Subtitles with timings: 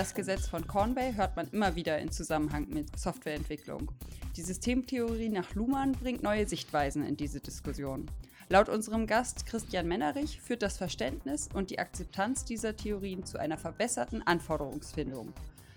[0.00, 3.92] Das Gesetz von Cornway hört man immer wieder in Zusammenhang mit Softwareentwicklung.
[4.34, 8.06] Die Systemtheorie nach Luhmann bringt neue Sichtweisen in diese Diskussion.
[8.48, 13.58] Laut unserem Gast Christian Mennerich führt das Verständnis und die Akzeptanz dieser Theorien zu einer
[13.58, 15.34] verbesserten Anforderungsfindung.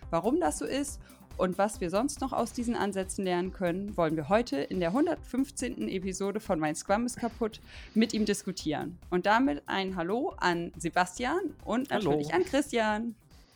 [0.10, 1.02] Warum das so ist
[1.36, 4.90] und was wir sonst noch aus diesen Ansätzen lernen können, wollen wir heute in der
[4.90, 5.90] 115.
[5.90, 7.60] Episode von Mein Scrum ist kaputt
[7.94, 8.98] mit ihm diskutieren.
[9.10, 12.42] Und damit ein Hallo an Sebastian und natürlich Hallo.
[12.42, 13.16] an Christian.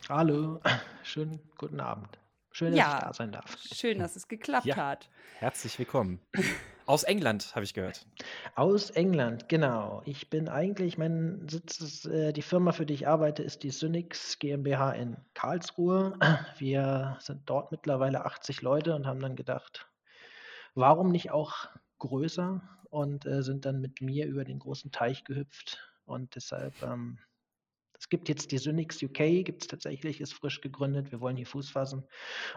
[0.09, 0.61] Hallo,
[1.03, 2.17] schönen guten Abend.
[2.51, 3.57] Schön, dass ja, ich da sein darf.
[3.73, 5.09] Schön, dass es geklappt ja, hat.
[5.39, 6.21] Herzlich willkommen.
[6.85, 8.07] Aus England, habe ich gehört.
[8.55, 10.01] Aus England, genau.
[10.05, 13.69] Ich bin eigentlich, mein Sitz ist, äh, die Firma, für die ich arbeite, ist die
[13.69, 16.17] Synix GmbH in Karlsruhe.
[16.57, 19.89] Wir sind dort mittlerweile 80 Leute und haben dann gedacht,
[20.73, 21.67] warum nicht auch
[21.99, 22.61] größer?
[22.89, 25.91] Und äh, sind dann mit mir über den großen Teich gehüpft.
[26.05, 27.19] Und deshalb, ähm,
[27.99, 31.11] es gibt jetzt die Synix UK, gibt es tatsächlich, ist frisch gegründet.
[31.11, 32.03] Wir wollen hier Fuß fassen.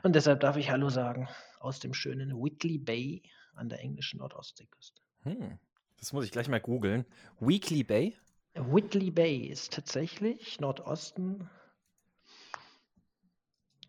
[0.03, 1.29] Und deshalb darf ich Hallo sagen
[1.61, 3.23] aus dem schönen Whitley Bay
[3.55, 5.01] an der englischen Nordostseeküste.
[5.23, 5.59] Hm.
[5.99, 7.05] Das muss ich gleich mal googeln.
[7.41, 8.17] Weekly Bay?
[8.55, 11.49] Whitley Bay ist tatsächlich Nordosten.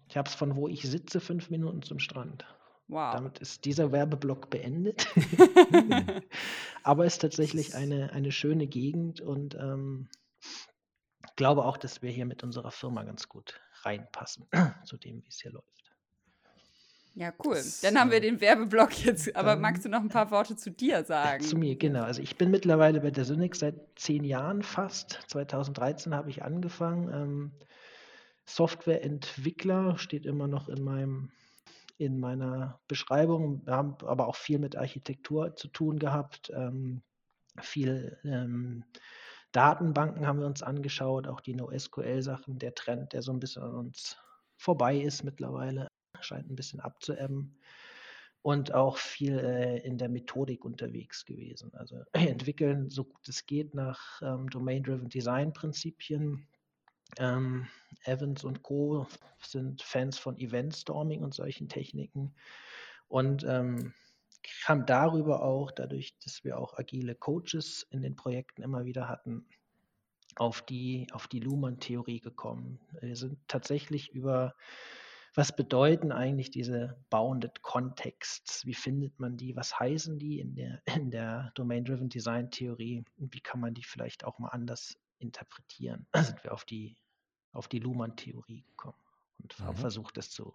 [0.08, 2.46] Ich habe es von wo ich sitze, fünf Minuten zum Strand.
[2.90, 3.14] Wow.
[3.14, 5.08] Damit ist dieser Werbeblock beendet.
[6.84, 10.10] Aber es ist tatsächlich eine, eine schöne Gegend und ähm,
[11.36, 14.48] glaube auch, dass wir hier mit unserer Firma ganz gut reinpassen
[14.86, 15.68] zu dem, wie es hier läuft.
[17.14, 17.62] Ja, cool.
[17.82, 19.36] Dann haben wir den Werbeblock jetzt.
[19.36, 21.44] Aber magst du noch ein paar Worte zu dir sagen?
[21.44, 22.04] Zu mir, genau.
[22.04, 25.20] Also ich bin mittlerweile bei der Synix seit zehn Jahren fast.
[25.28, 27.10] 2013 habe ich angefangen.
[27.14, 27.52] Ähm,
[28.46, 31.32] Softwareentwickler steht immer noch in meinem
[31.98, 33.64] in meiner Beschreibung.
[33.66, 36.52] Wir haben aber auch viel mit Architektur zu tun gehabt.
[36.56, 37.04] Ähm,
[37.62, 38.86] viel ähm,
[39.52, 43.76] Datenbanken haben wir uns angeschaut, auch die NoSQL-Sachen, der Trend, der so ein bisschen an
[43.76, 44.18] uns
[44.58, 45.88] vorbei ist mittlerweile
[46.24, 47.58] scheint ein bisschen abzuebben
[48.42, 51.74] und auch viel äh, in der Methodik unterwegs gewesen.
[51.74, 56.48] Also wir entwickeln so gut es geht nach ähm, Domain-Driven Design-Prinzipien.
[57.18, 57.68] Ähm,
[58.06, 59.06] Evans und Co.
[59.42, 62.34] sind Fans von Event-Storming und solchen Techniken
[63.10, 63.94] und ähm,
[64.66, 69.46] haben darüber auch, dadurch, dass wir auch agile Coaches in den Projekten immer wieder hatten,
[70.36, 72.80] auf die, auf die Luhmann-Theorie gekommen.
[73.02, 74.56] Wir sind tatsächlich über
[75.34, 78.66] was bedeuten eigentlich diese Bounded Contexts?
[78.66, 79.56] Wie findet man die?
[79.56, 83.04] Was heißen die in der, in der Domain-Driven Design Theorie?
[83.18, 86.06] Und wie kann man die vielleicht auch mal anders interpretieren?
[86.12, 86.98] Da sind wir auf die,
[87.54, 89.00] auf die Luhmann-Theorie gekommen
[89.40, 89.64] und mhm.
[89.64, 90.54] haben versucht, das zu,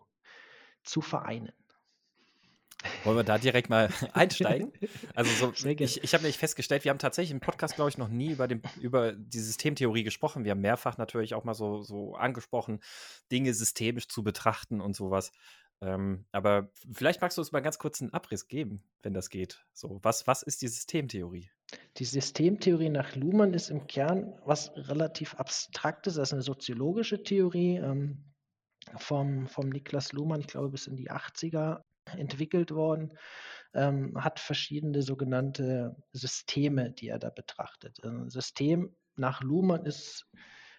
[0.82, 1.53] zu vereinen.
[3.04, 4.72] Wollen wir da direkt mal einsteigen?
[5.14, 8.09] Also so, ich, ich habe nämlich festgestellt, wir haben tatsächlich im Podcast, glaube ich, noch
[8.09, 10.44] nie über, den, über die Systemtheorie gesprochen.
[10.44, 12.81] Wir haben mehrfach natürlich auch mal so, so angesprochen,
[13.32, 15.32] Dinge systemisch zu betrachten und sowas.
[15.82, 19.65] Ähm, aber vielleicht magst du uns mal ganz kurz einen Abriss geben, wenn das geht.
[19.75, 21.50] So, was, was ist die Systemtheorie?
[21.98, 27.76] Die Systemtheorie nach Luhmann ist im Kern was relativ Abstraktes, das ist eine soziologische Theorie
[27.76, 28.32] ähm,
[28.97, 31.82] vom, vom Niklas Luhmann, ich glaube bis in die 80er
[32.16, 33.12] entwickelt worden,
[33.74, 38.02] ähm, hat verschiedene sogenannte Systeme, die er da betrachtet.
[38.04, 40.26] Ein System nach Luhmann ist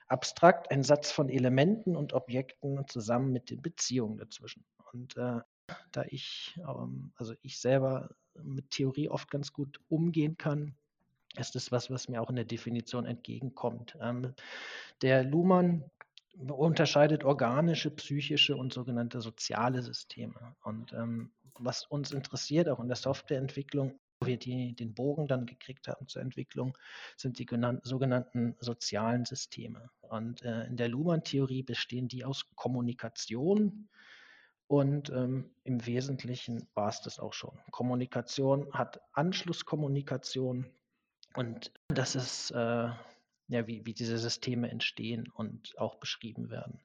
[0.08, 4.66] abstrakt ein Satz von Elementen und Objekten zusammen mit den Beziehungen dazwischen.
[4.94, 5.42] Und äh,
[5.92, 8.10] da ich, ähm, also ich selber
[8.42, 10.76] mit Theorie oft ganz gut umgehen kann,
[11.36, 13.98] ist das was, was mir auch in der Definition entgegenkommt.
[14.02, 14.34] Ähm,
[15.02, 15.84] der Luhmann
[16.46, 20.56] unterscheidet organische, psychische und sogenannte soziale Systeme.
[20.64, 25.46] Und ähm, was uns interessiert, auch in der Softwareentwicklung, wo wir die, den Bogen dann
[25.46, 26.78] gekriegt haben zur Entwicklung,
[27.16, 29.90] sind die genannten, sogenannten sozialen Systeme.
[30.02, 33.90] Und äh, in der Luhmann-Theorie bestehen die aus Kommunikation.
[34.68, 37.58] Und ähm, im Wesentlichen war es das auch schon.
[37.72, 40.66] Kommunikation hat Anschlusskommunikation.
[41.36, 42.90] Und das ist äh,
[43.48, 46.82] ja, wie, wie diese Systeme entstehen und auch beschrieben werden.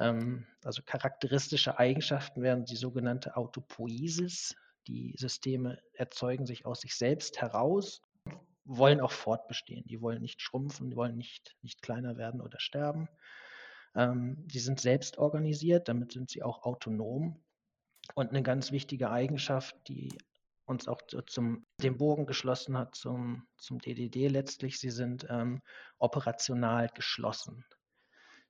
[0.00, 4.54] Ähm, also charakteristische Eigenschaften wären die sogenannte Autopoiesis.
[4.86, 8.02] Die Systeme erzeugen sich aus sich selbst heraus,
[8.64, 9.86] wollen auch fortbestehen.
[9.86, 13.08] Die wollen nicht schrumpfen, die wollen nicht, nicht kleiner werden oder sterben.
[13.94, 17.42] Ähm, die sind selbst organisiert, damit sind sie auch autonom.
[18.14, 20.16] Und eine ganz wichtige Eigenschaft, die
[20.68, 24.78] uns auch zum den Bogen geschlossen hat zum, zum DDD letztlich.
[24.78, 25.62] Sie sind ähm,
[25.98, 27.64] operational geschlossen.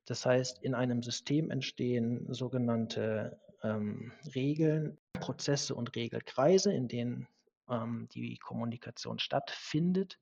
[0.04, 7.28] Das heißt, in einem System entstehen sogenannte ähm, Regeln, Prozesse und Regelkreise, in denen
[7.68, 10.18] ähm, die Kommunikation stattfindet.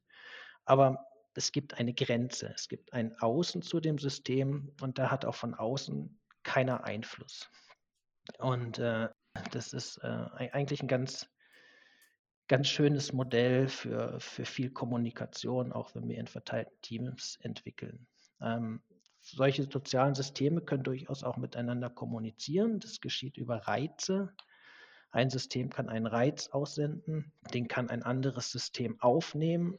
[0.64, 5.25] Aber es gibt eine Grenze, es gibt ein Außen zu dem System und da hat
[5.25, 7.49] auch von außen keiner Einfluss.
[8.38, 9.08] Und äh,
[9.52, 11.28] das ist äh, eigentlich ein ganz,
[12.48, 18.06] ganz schönes Modell für, für viel Kommunikation, auch wenn wir in verteilten Teams entwickeln.
[18.40, 18.82] Ähm,
[19.20, 22.78] solche sozialen Systeme können durchaus auch miteinander kommunizieren.
[22.78, 24.32] Das geschieht über Reize.
[25.10, 29.78] Ein System kann einen Reiz aussenden, den kann ein anderes System aufnehmen,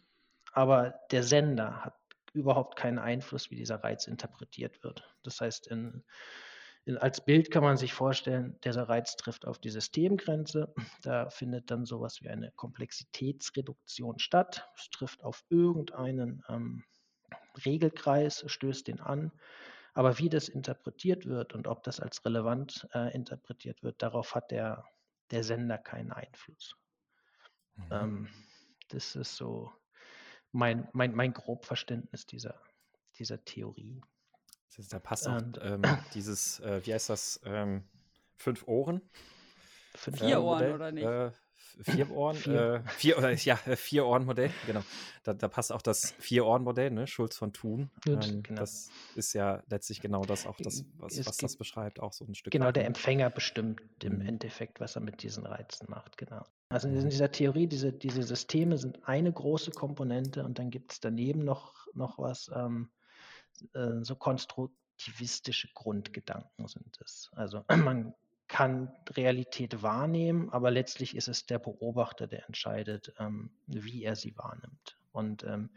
[0.51, 1.93] aber der Sender hat
[2.33, 5.03] überhaupt keinen Einfluss, wie dieser Reiz interpretiert wird.
[5.23, 6.03] Das heißt, in,
[6.95, 10.73] als Bild kann man sich vorstellen, dieser Reiz trifft auf die Systemgrenze.
[11.01, 14.69] Da findet dann sowas wie eine Komplexitätsreduktion statt.
[14.77, 16.83] Es trifft auf irgendeinen ähm,
[17.65, 19.31] Regelkreis, stößt den an.
[19.93, 24.51] Aber wie das interpretiert wird und ob das als relevant äh, interpretiert wird, darauf hat
[24.51, 24.85] der,
[25.31, 26.75] der Sender keinen Einfluss.
[27.75, 27.87] Mhm.
[27.91, 28.29] Ähm,
[28.89, 29.71] das ist so
[30.51, 32.61] mein, mein, mein Grobverständnis dieser,
[33.17, 34.01] dieser Theorie.
[34.89, 35.81] Da passt auch ähm,
[36.13, 37.83] dieses, äh, wie heißt das, ähm,
[38.35, 39.01] fünf Ohren?
[39.95, 41.05] Fünf Vier Ohren, oder nicht?
[41.05, 41.31] Äh,
[41.81, 42.83] vier Ohren, vier.
[42.85, 44.81] Äh, vier, oder, ja, äh, vier Ohren Modell, genau.
[45.23, 47.07] Da, da, passt auch das vier Ohren Modell, ne?
[47.07, 47.89] Schulz von Thun.
[48.07, 48.61] ähm, genau.
[48.61, 52.35] Das ist ja letztlich genau das auch das, was, was das beschreibt, auch so ein
[52.35, 52.51] Stück.
[52.51, 54.27] Genau, der Empfänger bestimmt im mhm.
[54.27, 56.45] Endeffekt, was er mit diesen Reizen macht, genau.
[56.69, 60.99] Also in dieser Theorie, diese, diese Systeme sind eine große Komponente und dann gibt es
[60.99, 62.89] daneben noch, noch was, ähm,
[63.73, 67.29] äh, so konstruktivistische Grundgedanken sind es.
[67.33, 68.13] Also man
[68.47, 74.37] kann Realität wahrnehmen, aber letztlich ist es der Beobachter, der entscheidet, ähm, wie er sie
[74.37, 74.97] wahrnimmt.
[75.11, 75.69] Und ähm,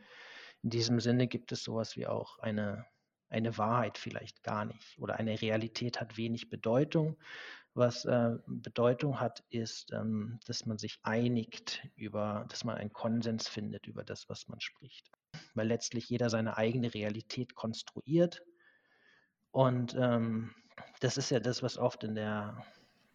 [0.63, 2.87] in diesem Sinne gibt es sowas wie auch eine,
[3.29, 7.17] eine Wahrheit vielleicht gar nicht oder eine Realität hat wenig Bedeutung.
[7.75, 13.49] Was äh, Bedeutung hat, ist, ähm, dass man sich einigt über, dass man einen Konsens
[13.49, 15.11] findet über das, was man spricht.
[15.55, 18.43] Weil letztlich jeder seine eigene Realität konstruiert
[19.53, 20.55] und ähm,
[21.01, 22.65] das ist ja das, was oft in der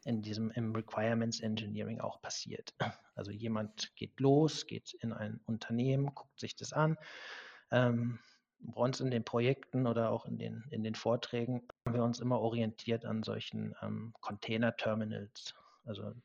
[0.04, 2.76] in diesem im Requirements Engineering auch passiert.
[3.16, 6.98] Also jemand geht los, geht in ein Unternehmen, guckt sich das an.
[7.72, 8.20] Ähm,
[8.60, 12.20] bei uns in den Projekten oder auch in den, in den Vorträgen haben wir uns
[12.20, 15.56] immer orientiert an solchen ähm, Container-Terminals.
[15.86, 16.24] Also und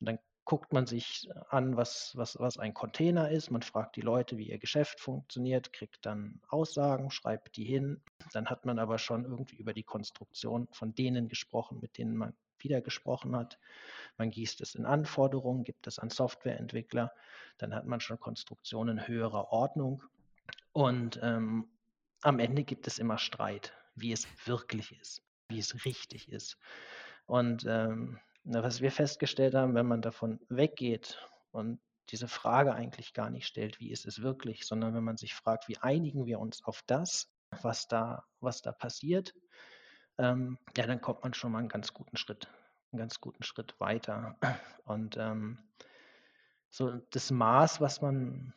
[0.00, 3.50] dann guckt man sich an, was, was, was ein Container ist.
[3.50, 8.02] Man fragt die Leute, wie ihr Geschäft funktioniert, kriegt dann Aussagen, schreibt die hin.
[8.32, 12.34] Dann hat man aber schon irgendwie über die Konstruktion von denen gesprochen, mit denen man
[12.58, 13.58] wieder gesprochen hat.
[14.18, 17.12] Man gießt es in Anforderungen, gibt es an Softwareentwickler.
[17.58, 20.02] Dann hat man schon Konstruktionen höherer Ordnung.
[20.72, 21.68] Und ähm,
[22.22, 26.58] am Ende gibt es immer Streit, wie es wirklich ist, wie es richtig ist.
[27.26, 31.18] Und ähm, was wir festgestellt haben, wenn man davon weggeht
[31.50, 31.80] und
[32.10, 35.68] diese Frage eigentlich gar nicht stellt, wie ist es wirklich, sondern wenn man sich fragt,
[35.68, 37.32] wie einigen wir uns auf das,
[37.62, 39.34] was da, was da passiert,
[40.18, 42.48] ähm, ja, dann kommt man schon mal einen ganz guten Schritt,
[42.92, 44.36] einen ganz guten Schritt weiter.
[44.84, 45.58] Und ähm,
[46.70, 48.52] so das Maß, was man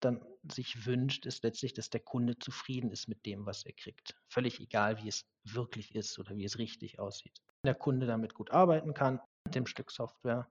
[0.00, 4.16] dann sich wünscht, ist letztlich, dass der Kunde zufrieden ist mit dem, was er kriegt.
[4.28, 8.50] Völlig egal, wie es wirklich ist oder wie es richtig aussieht der Kunde damit gut
[8.50, 10.48] arbeiten kann, mit dem Stück Software,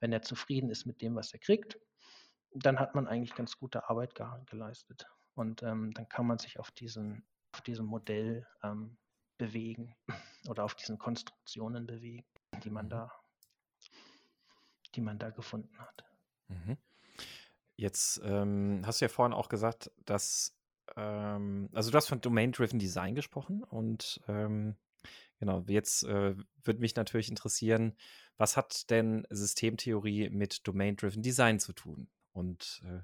[0.00, 1.78] wenn er zufrieden ist mit dem, was er kriegt,
[2.52, 5.06] dann hat man eigentlich ganz gute Arbeit ge geleistet.
[5.34, 8.96] Und ähm, dann kann man sich auf, diesen, auf diesem Modell ähm,
[9.36, 9.94] bewegen
[10.48, 12.24] oder auf diesen Konstruktionen bewegen,
[12.62, 12.90] die man mhm.
[12.90, 13.12] da,
[14.94, 16.04] die man da gefunden hat.
[16.48, 16.78] Mhm.
[17.76, 20.56] Jetzt ähm, hast du ja vorhin auch gesagt, dass,
[20.96, 24.76] ähm, also du hast von Domain-Driven Design gesprochen und ähm,
[25.40, 27.94] Genau, jetzt äh, würde mich natürlich interessieren,
[28.36, 32.08] was hat denn Systemtheorie mit Domain-Driven Design zu tun?
[32.32, 33.00] Und äh.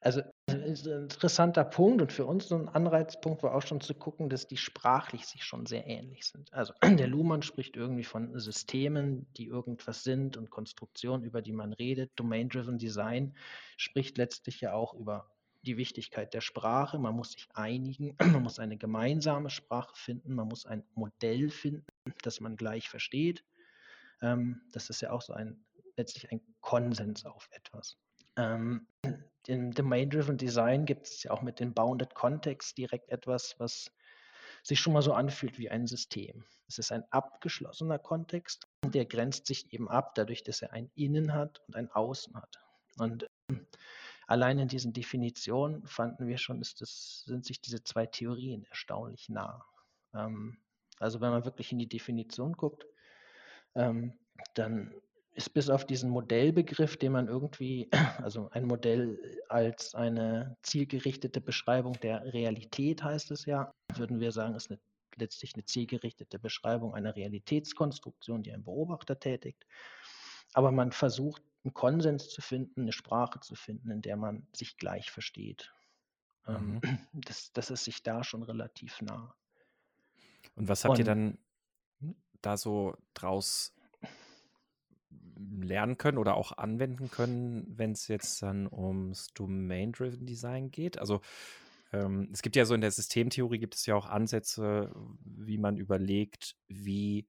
[0.00, 3.94] Also ist ein interessanter Punkt und für uns so ein Anreizpunkt war auch schon zu
[3.94, 6.52] gucken, dass die sprachlich sich schon sehr ähnlich sind.
[6.52, 11.72] Also der Luhmann spricht irgendwie von Systemen, die irgendwas sind und Konstruktionen, über die man
[11.72, 12.12] redet.
[12.16, 13.34] Domain-Driven Design
[13.76, 15.30] spricht letztlich ja auch über
[15.62, 16.98] die Wichtigkeit der Sprache.
[16.98, 21.86] Man muss sich einigen, man muss eine gemeinsame Sprache finden, man muss ein Modell finden,
[22.22, 23.44] das man gleich versteht.
[24.22, 25.64] Ähm, das ist ja auch so ein
[25.96, 27.96] letztlich ein Konsens auf etwas.
[29.48, 33.90] Ähm, Im Domain-Driven Design gibt es ja auch mit dem Bounded Context direkt etwas, was
[34.62, 36.44] sich schon mal so anfühlt wie ein System.
[36.66, 41.32] Es ist ein abgeschlossener Kontext, der grenzt sich eben ab, dadurch, dass er ein Innen
[41.32, 42.60] hat und ein Außen hat.
[42.98, 43.26] Und
[44.26, 49.64] allein in diesen Definitionen fanden wir schon, das, sind sich diese zwei Theorien erstaunlich nah.
[50.14, 50.58] Ähm,
[50.98, 52.84] also wenn man wirklich in die Definition guckt,
[53.74, 54.18] ähm,
[54.54, 54.94] dann
[55.38, 61.94] ist bis auf diesen Modellbegriff, den man irgendwie, also ein Modell als eine zielgerichtete Beschreibung
[62.00, 64.80] der Realität heißt es ja, würden wir sagen, ist eine
[65.16, 69.66] letztlich eine zielgerichtete Beschreibung einer Realitätskonstruktion, die ein Beobachter tätigt.
[70.54, 74.76] Aber man versucht, einen Konsens zu finden, eine Sprache zu finden, in der man sich
[74.76, 75.72] gleich versteht.
[76.46, 76.98] Ähm, mhm.
[77.12, 79.34] Das, das ist sich da schon relativ nah.
[80.56, 81.38] Und was habt Und, ihr dann
[82.42, 83.74] da so draus
[85.38, 90.98] lernen können oder auch anwenden können, wenn es jetzt dann ums Domain-Driven Design geht?
[90.98, 91.20] Also
[91.92, 94.92] ähm, es gibt ja so in der Systemtheorie gibt es ja auch Ansätze,
[95.24, 97.26] wie man überlegt, wie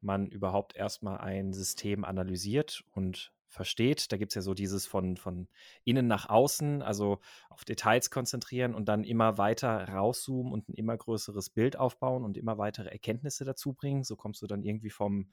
[0.00, 4.10] man überhaupt erstmal ein System analysiert und versteht.
[4.10, 5.46] Da gibt es ja so dieses von, von
[5.84, 10.96] innen nach außen, also auf Details konzentrieren und dann immer weiter rauszoomen und ein immer
[10.96, 14.04] größeres Bild aufbauen und immer weitere Erkenntnisse dazu bringen.
[14.04, 15.30] So kommst du dann irgendwie vom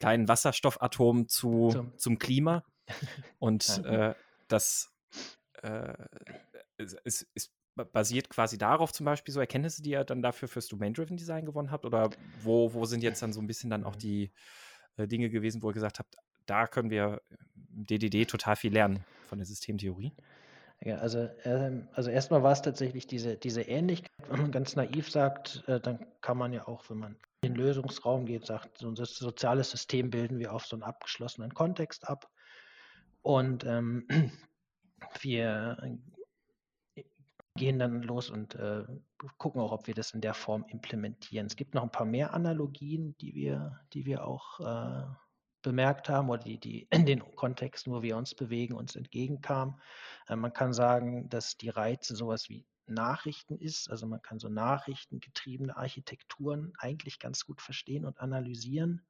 [0.00, 2.64] kleinen Wasserstoffatom zu, zum, zum Klima.
[3.38, 4.14] Und äh,
[4.48, 4.92] das
[5.62, 5.94] äh,
[6.76, 11.16] ist, ist, basiert quasi darauf zum Beispiel so Erkenntnisse, die ihr dann dafür fürs Domain-Driven
[11.16, 11.84] Design gewonnen habt?
[11.84, 12.10] Oder
[12.42, 14.30] wo, wo sind jetzt dann so ein bisschen dann auch die
[14.96, 17.22] äh, Dinge gewesen, wo ihr gesagt habt, da können wir
[17.74, 20.12] im DDD total viel lernen von der Systemtheorie?
[20.84, 24.10] Ja, also, ähm, also erstmal war es tatsächlich diese, diese Ähnlichkeit.
[24.28, 27.56] Wenn man ganz naiv sagt, äh, dann kann man ja auch, wenn man in den
[27.56, 32.30] Lösungsraum geht, sagt, so ein soziales System bilden wir auf so einen abgeschlossenen Kontext ab.
[33.22, 34.06] Und ähm,
[35.20, 35.98] wir
[37.56, 38.84] gehen dann los und äh,
[39.38, 41.46] gucken auch, ob wir das in der Form implementieren.
[41.46, 45.04] Es gibt noch ein paar mehr Analogien, die wir, die wir auch äh,
[45.64, 49.80] bemerkt haben oder die, die in den Kontexten, wo wir uns bewegen, uns entgegenkamen.
[50.28, 53.90] Äh, man kann sagen, dass die Reize sowas wie Nachrichten ist.
[53.90, 59.04] Also man kann so nachrichtengetriebene Architekturen eigentlich ganz gut verstehen und analysieren.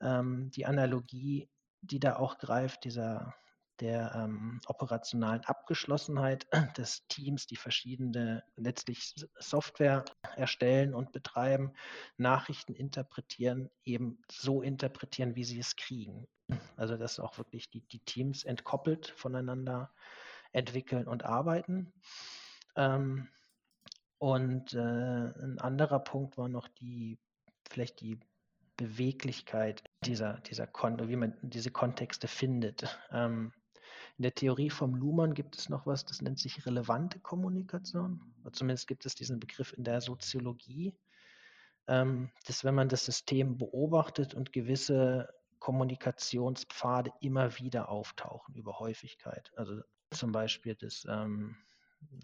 [0.00, 1.48] Ähm, die Analogie,
[1.80, 3.34] die da auch greift, dieser
[3.80, 10.04] der ähm, operationalen Abgeschlossenheit des Teams, die verschiedene letztlich Software
[10.36, 11.72] erstellen und betreiben,
[12.16, 16.26] Nachrichten interpretieren, eben so interpretieren, wie sie es kriegen.
[16.76, 19.92] Also dass auch wirklich die, die Teams entkoppelt voneinander
[20.52, 21.92] entwickeln und arbeiten.
[22.76, 23.28] Ähm,
[24.18, 27.18] und äh, ein anderer Punkt war noch die,
[27.68, 28.18] vielleicht die
[28.76, 32.98] Beweglichkeit dieser, dieser Kon wie man diese Kontexte findet.
[33.10, 33.52] Ähm,
[34.18, 38.20] in der Theorie vom Luhmann gibt es noch was, das nennt sich relevante Kommunikation.
[38.42, 40.92] Oder zumindest gibt es diesen Begriff in der Soziologie,
[41.86, 49.52] ähm, dass wenn man das System beobachtet und gewisse Kommunikationspfade immer wieder auftauchen über Häufigkeit.
[49.54, 51.56] Also zum Beispiel das, ähm,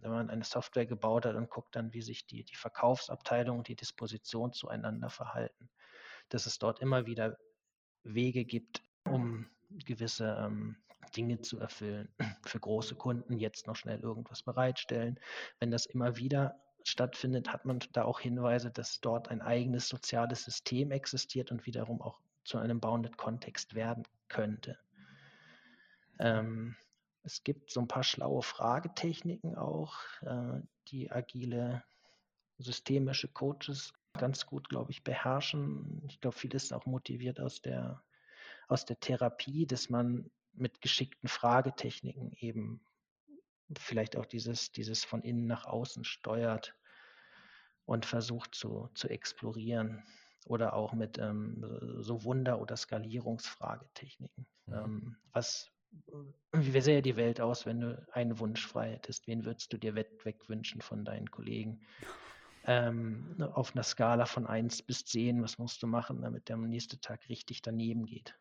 [0.01, 3.69] wenn man eine Software gebaut hat und guckt dann, wie sich die, die Verkaufsabteilung und
[3.69, 5.71] die Disposition zueinander verhalten,
[6.29, 7.39] dass es dort immer wieder
[8.03, 9.47] Wege gibt, um
[9.85, 10.77] gewisse ähm,
[11.17, 12.09] Dinge zu erfüllen.
[12.45, 15.19] Für große Kunden jetzt noch schnell irgendwas bereitstellen.
[15.61, 20.45] Wenn das immer wieder stattfindet, hat man da auch Hinweise, dass dort ein eigenes soziales
[20.45, 24.79] System existiert und wiederum auch zu einem Bounded-Kontext werden könnte.
[26.19, 26.77] Ähm,
[27.23, 31.83] es gibt so ein paar schlaue Fragetechniken auch, äh, die agile
[32.59, 36.03] systemische Coaches ganz gut, glaube ich, beherrschen.
[36.07, 38.03] Ich glaube, vieles ist auch motiviert aus der,
[38.69, 42.81] aus der Therapie, dass man mit geschickten Fragetechniken eben
[43.77, 46.75] vielleicht auch dieses, dieses von innen nach außen steuert
[47.87, 50.03] und versucht zu, zu explorieren.
[50.47, 51.65] Oder auch mit ähm,
[52.01, 54.47] so Wunder- oder Skalierungsfragetechniken.
[54.67, 54.75] Mhm.
[54.75, 55.71] Ähm, was,
[56.53, 59.27] wie sähe die Welt aus, wenn du einen Wunsch frei hättest?
[59.27, 61.81] Wen würdest du dir wegwünschen von deinen Kollegen?
[62.67, 66.69] Ähm, auf einer Skala von 1 bis 10, was musst du machen, damit der am
[66.69, 68.35] nächsten Tag richtig daneben geht?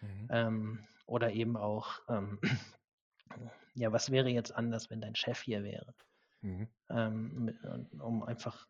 [0.00, 0.28] Mhm.
[0.30, 2.40] Ähm, oder eben auch, ähm,
[3.74, 5.94] ja, was wäre jetzt anders, wenn dein Chef hier wäre?
[6.42, 6.68] Mhm.
[6.88, 7.58] Ähm,
[7.98, 8.66] um einfach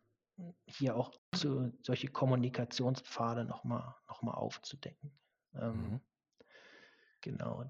[0.65, 5.11] hier auch zu, solche Kommunikationspfade nochmal noch mal aufzudecken.
[5.53, 6.01] Ähm, mhm.
[7.21, 7.65] Genau.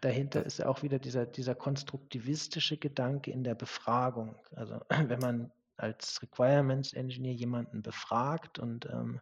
[0.00, 4.34] Dahinter ist ja auch wieder dieser, dieser konstruktivistische Gedanke in der Befragung.
[4.56, 9.20] Also wenn man als Requirements Engineer jemanden befragt und ähm,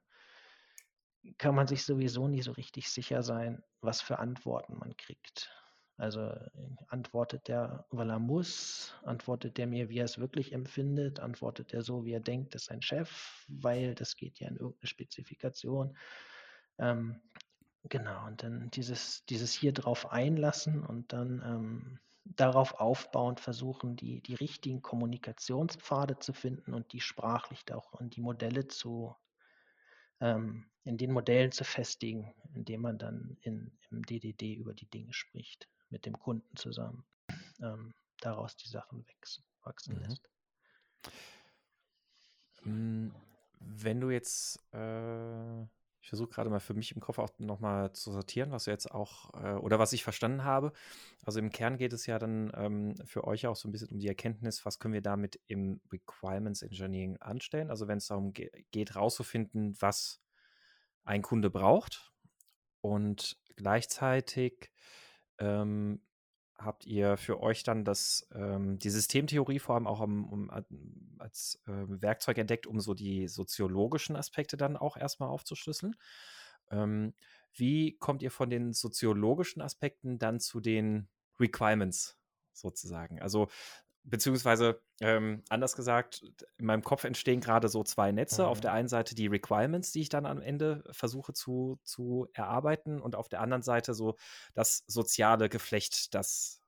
[1.39, 5.51] kann man sich sowieso nie so richtig sicher sein, was für Antworten man kriegt.
[6.01, 6.33] Also
[6.89, 11.83] antwortet der, weil er muss, antwortet der mir, wie er es wirklich empfindet, antwortet er
[11.83, 15.99] so, wie er denkt, ist sein Chef, weil das geht ja in irgendeine Spezifikation.
[16.79, 17.21] Ähm,
[17.85, 24.23] genau, und dann dieses, dieses hier drauf einlassen und dann ähm, darauf aufbauend versuchen, die,
[24.23, 29.15] die richtigen Kommunikationspfade zu finden und die sprachlich auch und die Modelle zu,
[30.21, 35.13] ähm, in den Modellen zu festigen, indem man dann in, im DDD über die Dinge
[35.13, 37.05] spricht, mit dem Kunden zusammen,
[37.63, 40.01] ähm, daraus die Sachen wachsen, wachsen mhm.
[40.03, 40.31] lässt.
[42.63, 43.15] Hm,
[43.59, 45.63] Wenn du jetzt, äh,
[46.03, 48.91] ich versuche gerade mal für mich im Kopf auch nochmal zu sortieren, was du jetzt
[48.91, 50.73] auch, äh, oder was ich verstanden habe.
[51.25, 53.99] Also im Kern geht es ja dann ähm, für euch auch so ein bisschen um
[53.99, 57.71] die Erkenntnis, was können wir damit im Requirements Engineering anstellen.
[57.71, 60.23] Also wenn es darum ge geht, rauszufinden, was
[61.05, 62.13] ein Kunde braucht
[62.81, 64.73] und gleichzeitig
[65.39, 66.03] ähm,
[66.57, 70.51] habt ihr für euch dann das, ähm, die Systemtheorie vor allem auch um, um,
[71.19, 75.97] als äh, Werkzeug entdeckt, um so die soziologischen Aspekte dann auch erstmal aufzuschlüsseln.
[76.71, 77.15] Ähm,
[77.55, 82.19] wie kommt ihr von den soziologischen Aspekten dann zu den Requirements
[82.53, 83.21] sozusagen?
[83.21, 83.49] Also
[84.05, 86.23] beziehungsweise ähm, anders gesagt,
[86.59, 88.43] in meinem Kopf entstehen gerade so zwei Netze.
[88.43, 88.49] Mhm.
[88.49, 93.01] Auf der einen Seite die Requirements, die ich dann am Ende versuche zu, zu erarbeiten
[93.01, 94.17] und auf der anderen Seite so
[94.55, 96.63] das soziale Geflecht, das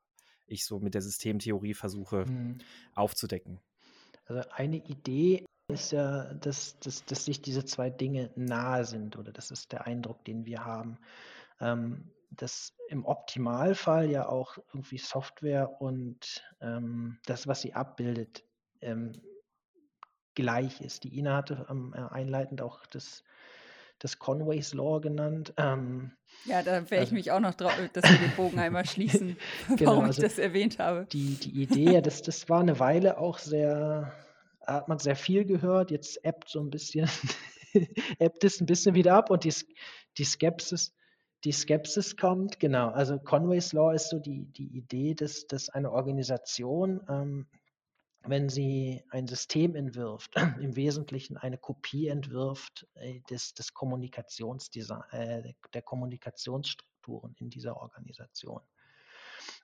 [0.46, 2.58] ich so mit der Systemtheorie versuche mhm.
[2.94, 3.60] aufzudecken.
[4.26, 9.32] Also eine Idee ist ja, dass, dass, dass sich diese zwei Dinge nahe sind oder
[9.32, 10.98] das ist der Eindruck, den wir haben.
[11.60, 18.44] Ähm, dass im Optimalfall ja auch irgendwie Software und ähm, das, was sie abbildet,
[18.80, 19.12] ähm,
[20.34, 21.04] gleich ist.
[21.04, 23.22] Die Ina hatte ähm, einleitend auch das,
[23.98, 25.52] das Conway's Law genannt.
[25.56, 26.12] Ähm,
[26.44, 29.36] ja, da wäre also, ich mich auch noch drauf, dass wir den Bogen einmal schließen,
[29.76, 31.06] genau, warum also ich das erwähnt habe.
[31.12, 34.12] Die, die Idee, das, das war eine Weile auch sehr,
[34.66, 37.08] hat man sehr viel gehört, jetzt ebbt so ein bisschen,
[38.18, 39.54] ebbt es ein bisschen wieder ab und die,
[40.16, 40.94] die Skepsis
[41.44, 42.90] die Skepsis kommt, genau.
[42.90, 47.48] Also Conway's Law ist so die, die Idee, dass, dass eine Organisation, ähm,
[48.24, 55.54] wenn sie ein System entwirft, im Wesentlichen eine Kopie entwirft äh, des, des Kommunikationsdesign, äh,
[55.74, 58.60] der Kommunikationsstrukturen in dieser Organisation.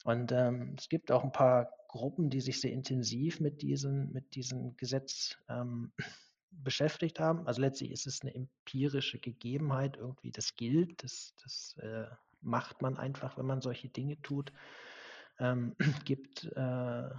[0.05, 4.35] Und ähm, es gibt auch ein paar Gruppen, die sich sehr intensiv mit diesem mit
[4.35, 5.93] diesen Gesetz ähm,
[6.51, 7.47] beschäftigt haben.
[7.47, 12.07] Also letztlich ist es eine empirische Gegebenheit, irgendwie das gilt, das, das äh,
[12.41, 14.53] macht man einfach, wenn man solche Dinge tut.
[15.39, 17.11] Ähm, gibt äh,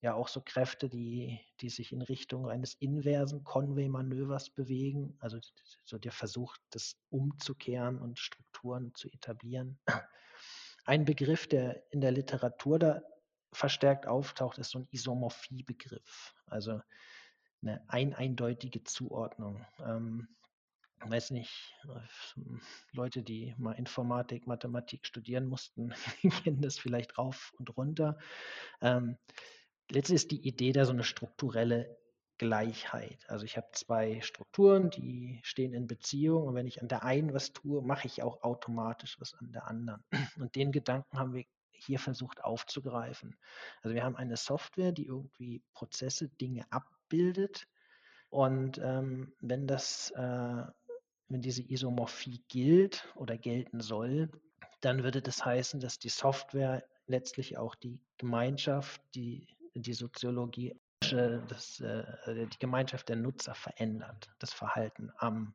[0.00, 5.38] ja auch so Kräfte, die, die sich in Richtung eines inversen Conway-Manövers bewegen, also
[5.84, 9.78] so der Versuch, das umzukehren und Strukturen zu etablieren.
[10.84, 13.02] Ein Begriff, der in der Literatur da
[13.52, 16.34] verstärkt auftaucht, ist so ein Isomorphie-Begriff.
[16.46, 16.80] Also
[17.62, 19.64] eine ein eindeutige Zuordnung.
[19.80, 20.28] Ähm,
[21.04, 21.74] ich weiß nicht,
[22.92, 25.94] Leute, die mal Informatik, Mathematik studieren mussten,
[26.44, 28.18] kennen das vielleicht rauf und runter.
[28.80, 29.16] Ähm,
[29.90, 31.96] letztlich ist die Idee da so eine strukturelle
[32.38, 33.24] Gleichheit.
[33.28, 37.32] Also ich habe zwei Strukturen, die stehen in Beziehung und wenn ich an der einen
[37.32, 40.04] was tue, mache ich auch automatisch was an der anderen.
[40.40, 43.38] Und den Gedanken haben wir hier versucht aufzugreifen.
[43.82, 47.66] Also wir haben eine Software, die irgendwie Prozesse, Dinge ab bildet.
[48.30, 50.62] Und ähm, wenn das, äh,
[51.28, 54.30] wenn diese Isomorphie gilt oder gelten soll,
[54.80, 61.80] dann würde das heißen, dass die Software letztlich auch die Gemeinschaft, die, die Soziologie, das,
[61.80, 65.54] äh, die Gemeinschaft der Nutzer verändert, das Verhalten am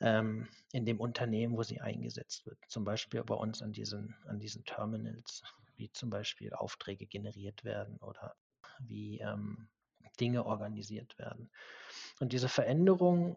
[0.00, 2.58] ähm, in dem Unternehmen, wo sie eingesetzt wird.
[2.68, 5.42] Zum Beispiel bei uns an diesen, an diesen Terminals,
[5.76, 8.34] wie zum Beispiel Aufträge generiert werden oder
[8.80, 9.68] wie ähm,
[10.16, 11.50] Dinge organisiert werden.
[12.20, 13.36] Und diese Veränderungen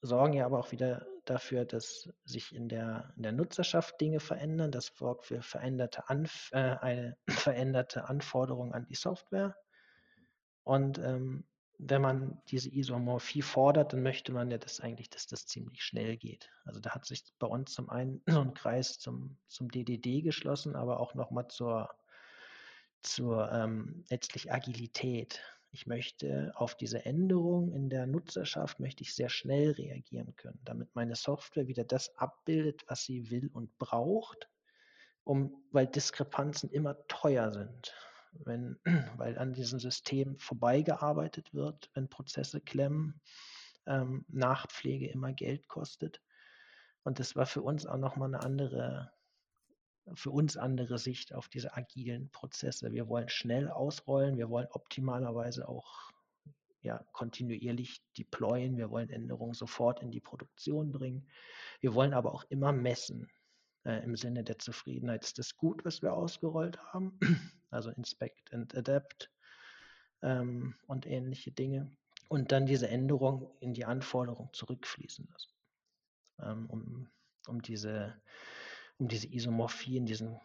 [0.00, 4.70] sorgen ja aber auch wieder dafür, dass sich in der, in der Nutzerschaft Dinge verändern.
[4.70, 9.56] Das sorgt für veränderte, Anf äh, eine veränderte Anforderung an die Software.
[10.62, 11.44] Und ähm,
[11.78, 16.16] wenn man diese Isomorphie fordert, dann möchte man ja das eigentlich, dass das ziemlich schnell
[16.16, 16.50] geht.
[16.64, 20.76] Also da hat sich bei uns zum einen so ein Kreis zum, zum DDD geschlossen,
[20.76, 21.90] aber auch nochmal zur,
[23.02, 25.40] zur ähm, letztlich Agilität.
[25.74, 30.94] Ich möchte auf diese Änderung in der Nutzerschaft möchte ich sehr schnell reagieren können, damit
[30.94, 34.48] meine Software wieder das abbildet, was sie will und braucht,
[35.24, 37.92] um, weil Diskrepanzen immer teuer sind.
[38.44, 38.78] Wenn,
[39.16, 43.20] weil an diesem System vorbeigearbeitet wird, wenn Prozesse klemmen,
[43.86, 46.22] ähm, Nachpflege immer Geld kostet.
[47.02, 49.10] Und das war für uns auch nochmal eine andere
[50.12, 52.92] für uns andere Sicht auf diese agilen Prozesse.
[52.92, 56.12] Wir wollen schnell ausrollen, wir wollen optimalerweise auch
[56.82, 61.26] ja, kontinuierlich deployen, wir wollen Änderungen sofort in die Produktion bringen.
[61.80, 63.30] Wir wollen aber auch immer messen
[63.84, 65.24] äh, im Sinne der Zufriedenheit.
[65.24, 67.18] Ist das gut, was wir ausgerollt haben?
[67.70, 69.32] Also Inspect and Adapt
[70.22, 71.90] ähm, und ähnliche Dinge.
[72.28, 75.52] Und dann diese Änderung in die Anforderung zurückfließen lassen,
[76.40, 77.08] ähm, um,
[77.48, 78.14] um diese
[78.98, 80.40] um diese Isomorphie in diesen,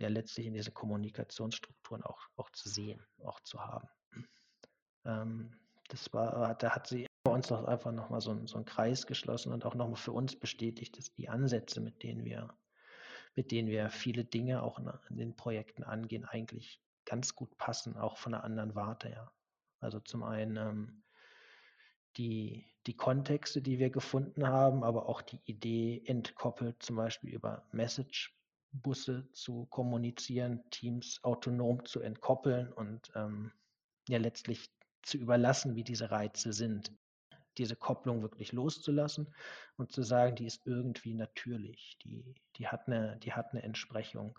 [0.00, 3.88] ja letztlich in diesen Kommunikationsstrukturen auch, auch zu sehen, auch zu haben.
[5.04, 9.06] Ähm, das war, da hat sie bei uns noch einfach nochmal so, so ein Kreis
[9.06, 12.54] geschlossen und auch nochmal für uns bestätigt, dass die Ansätze, mit denen wir,
[13.34, 17.96] mit denen wir viele Dinge auch in, in den Projekten angehen, eigentlich ganz gut passen,
[17.96, 19.32] auch von einer anderen Warte her.
[19.80, 21.03] Also zum einen ähm,
[22.16, 27.66] die, die Kontexte, die wir gefunden haben, aber auch die Idee entkoppelt, zum Beispiel über
[27.72, 33.52] Message-Busse zu kommunizieren, Teams autonom zu entkoppeln und ähm,
[34.08, 34.70] ja letztlich
[35.02, 36.92] zu überlassen, wie diese Reize sind.
[37.58, 39.32] Diese Kopplung wirklich loszulassen
[39.76, 44.38] und zu sagen, die ist irgendwie natürlich, die, die, hat, eine, die hat eine Entsprechung.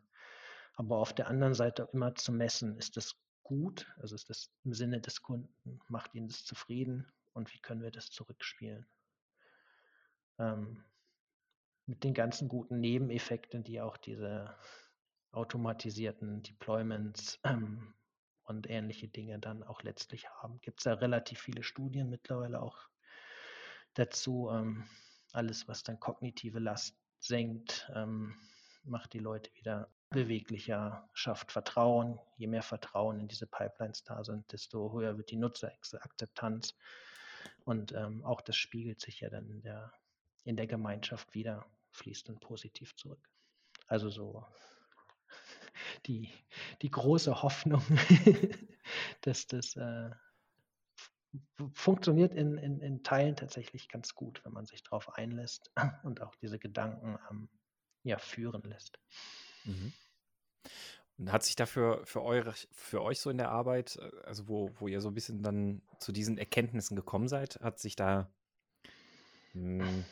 [0.76, 4.50] Aber auf der anderen Seite auch immer zu messen, ist das gut, also ist das
[4.66, 8.88] im Sinne des Kunden, macht ihn das zufrieden und wie können wir das zurückspielen.
[10.40, 10.84] Ähm,
[11.86, 14.56] mit den ganzen guten Nebeneffekten, die auch diese
[15.32, 17.94] automatisierten Deployments ähm,
[18.46, 20.60] und ähnliche Dinge dann auch letztlich haben.
[20.62, 22.78] Gibt es ja relativ viele Studien mittlerweile auch
[23.94, 24.50] dazu.
[24.52, 24.88] Ähm,
[25.34, 28.36] alles, was dann kognitive Last senkt, ähm,
[28.84, 32.20] macht die Leute wieder beweglicher, schafft Vertrauen.
[32.38, 36.76] Je mehr Vertrauen in diese Pipelines da sind, desto höher wird die Nutzerakzeptanz.
[37.66, 39.92] Und ähm, auch das spiegelt sich ja dann in der,
[40.44, 43.30] in der Gemeinschaft wieder, fließt dann positiv zurück.
[43.88, 44.46] Also so
[46.06, 46.30] die,
[46.82, 47.82] die große Hoffnung,
[49.22, 50.12] dass das äh,
[51.74, 55.72] funktioniert in, in, in Teilen tatsächlich ganz gut, wenn man sich darauf einlässt
[56.04, 57.50] und auch diese Gedanken ähm,
[58.04, 59.00] ja, führen lässt.
[59.64, 59.92] Mhm.
[61.18, 64.72] Und hat sich dafür für, eure, für euch so in der Arbeit, äh, also wo,
[64.80, 68.30] wo ihr so ein bisschen dann zu diesen Erkenntnissen gekommen seid, hat sich da,
[69.54, 70.04] hm,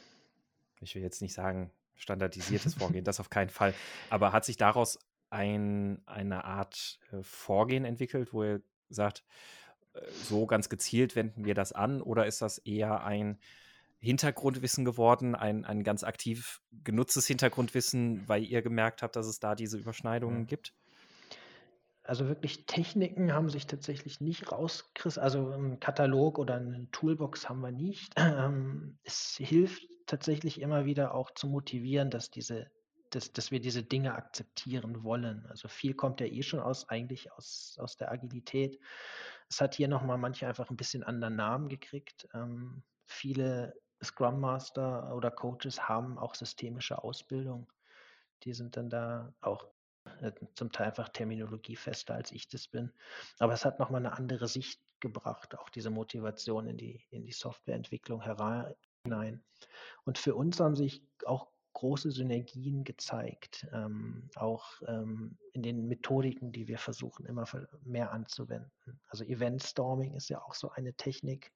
[0.80, 3.74] ich will jetzt nicht sagen, standardisiertes Vorgehen, das auf keinen Fall,
[4.10, 4.98] aber hat sich daraus
[5.30, 9.24] ein, eine Art äh, Vorgehen entwickelt, wo ihr sagt,
[9.94, 13.40] äh, so ganz gezielt wenden wir das an oder ist das eher ein
[14.00, 19.56] Hintergrundwissen geworden, ein, ein ganz aktiv genutztes Hintergrundwissen, weil ihr gemerkt habt, dass es da
[19.56, 20.48] diese Überschneidungen mhm.
[20.48, 20.74] gibt?
[22.04, 25.24] Also wirklich Techniken haben sich tatsächlich nicht rausgerissen.
[25.24, 28.14] Also ein Katalog oder eine Toolbox haben wir nicht.
[28.34, 32.70] Ähm, es hilft tatsächlich immer wieder auch zu motivieren, dass diese,
[33.12, 35.46] dass, dass wir diese Dinge akzeptieren wollen.
[35.48, 38.80] Also viel kommt ja eh schon aus, eigentlich aus, aus der Agilität.
[39.50, 42.28] Es hat hier nochmal manche einfach ein bisschen anderen Namen gekriegt.
[42.34, 47.72] Ähm, viele Scrum Master oder Coaches haben auch systemische Ausbildung.
[48.44, 49.68] Die sind dann da auch
[50.56, 52.92] zum Teil einfach terminologiefester, als ich das bin.
[53.40, 57.32] Aber es hat nochmal eine andere Sicht gebracht, auch diese Motivation in die, in die
[57.32, 58.24] Softwareentwicklung
[59.04, 59.44] hinein.
[60.06, 66.52] Und für uns haben sich auch große Synergien gezeigt, ähm, auch ähm, in den Methodiken,
[66.52, 67.46] die wir versuchen immer
[67.84, 68.72] mehr anzuwenden.
[69.08, 71.52] Also Event Storming ist ja auch so eine Technik,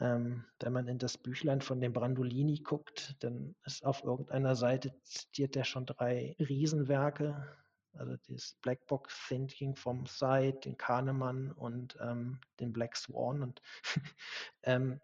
[0.00, 4.92] ähm, wenn man in das Büchlein von dem Brandolini guckt, dann ist auf irgendeiner Seite
[5.02, 7.56] zitiert er schon drei Riesenwerke,
[7.98, 13.42] also das Blackbox Thinking vom Side, den Kahnemann und ähm, den Black Swan.
[13.42, 13.62] Und
[14.62, 15.00] ähm,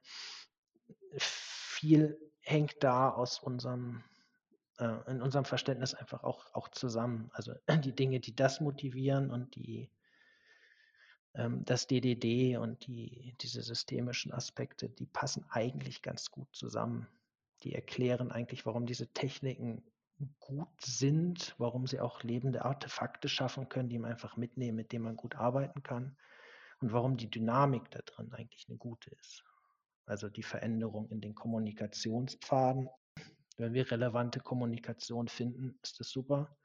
[1.19, 4.03] viel hängt da aus unserem,
[4.79, 7.31] äh, in unserem Verständnis einfach auch, auch zusammen.
[7.35, 9.91] Also die Dinge, die das motivieren und die
[11.35, 17.07] ähm, das DDD und die, diese systemischen Aspekte, die passen eigentlich ganz gut zusammen.
[17.63, 19.83] Die erklären eigentlich, warum diese Techniken
[20.39, 25.05] gut sind, warum sie auch lebende Artefakte schaffen können, die man einfach mitnehmen, mit denen
[25.05, 26.17] man gut arbeiten kann
[26.81, 29.45] und warum die Dynamik da drin eigentlich eine gute ist.
[30.07, 32.89] Also die Veränderung in den Kommunikationspfaden.
[33.59, 36.57] Wenn wir relevante Kommunikation finden, ist das super.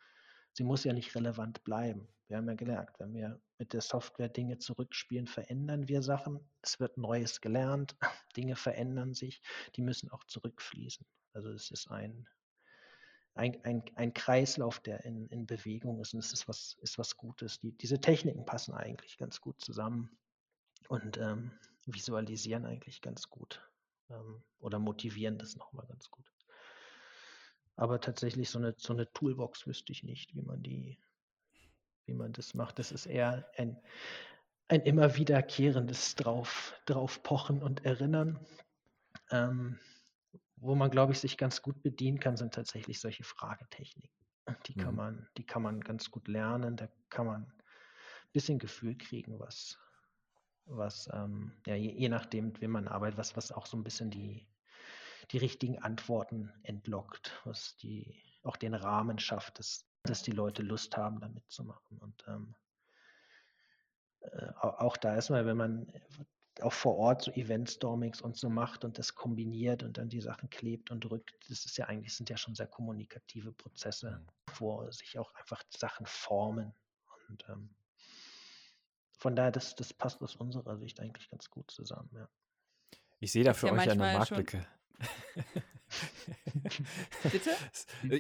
[0.54, 2.08] Sie muss ja nicht relevant bleiben.
[2.28, 6.39] Wir haben ja gelernt, wenn wir mit der Software Dinge zurückspielen, verändern wir Sachen.
[6.62, 7.96] Es wird Neues gelernt,
[8.38, 9.41] Dinge verändern sich,
[9.76, 11.06] die müssen auch zurückfließen.
[11.34, 12.28] Also es ist ein,
[13.36, 17.17] ein, ein, ein Kreislauf, der in, in Bewegung ist und es ist was, ist was
[17.17, 17.60] Gutes.
[17.60, 20.10] Die, diese Techniken passen eigentlich ganz gut zusammen
[20.88, 21.52] und ähm,
[21.86, 23.62] visualisieren eigentlich ganz gut
[24.10, 26.26] ähm, oder motivieren das nochmal ganz gut.
[27.76, 30.98] Aber tatsächlich so eine, so eine Toolbox wüsste ich nicht, wie man die,
[32.06, 32.80] wie man das macht.
[32.80, 33.78] Das ist eher ein,
[34.69, 38.39] ein immer wiederkehrendes drauf, drauf pochen und erinnern.
[39.30, 39.78] Ähm,
[40.65, 44.10] wo man, glaube ich, sich ganz gut bedienen kann, sind tatsächlich solche Fragetechniken.
[44.67, 44.97] Die kann mhm.
[44.97, 46.78] man, die kann man ganz gut lernen.
[46.78, 49.80] Da kann man ein bisschen Gefühl kriegen, was,
[50.65, 54.12] was ähm, ja, je, je, nachdem, wie man arbeitet, was, was auch so ein bisschen
[54.12, 54.47] die,
[55.32, 60.95] die richtigen Antworten entlockt, was die auch den Rahmen schafft, dass dass die Leute Lust
[60.97, 61.97] haben, damit zu machen.
[61.97, 62.56] Und ähm,
[64.21, 65.91] äh, auch da ist mal, wenn man
[66.62, 70.50] auch vor Ort so Event-Stormings und so macht und das kombiniert und dann die Sachen
[70.50, 74.28] klebt und drückt, das ist ja eigentlich, sind ja schon sehr kommunikative Prozesse, mhm.
[74.60, 76.74] wo sich auch einfach Sachen formen.
[77.28, 77.76] Und ähm,
[79.18, 82.30] von daher, das, das passt aus unserer Sicht eigentlich ganz gut zusammen, ja.
[83.20, 84.65] Ich sehe da für ja euch eine Marktlücke.
[87.24, 87.52] Bitte?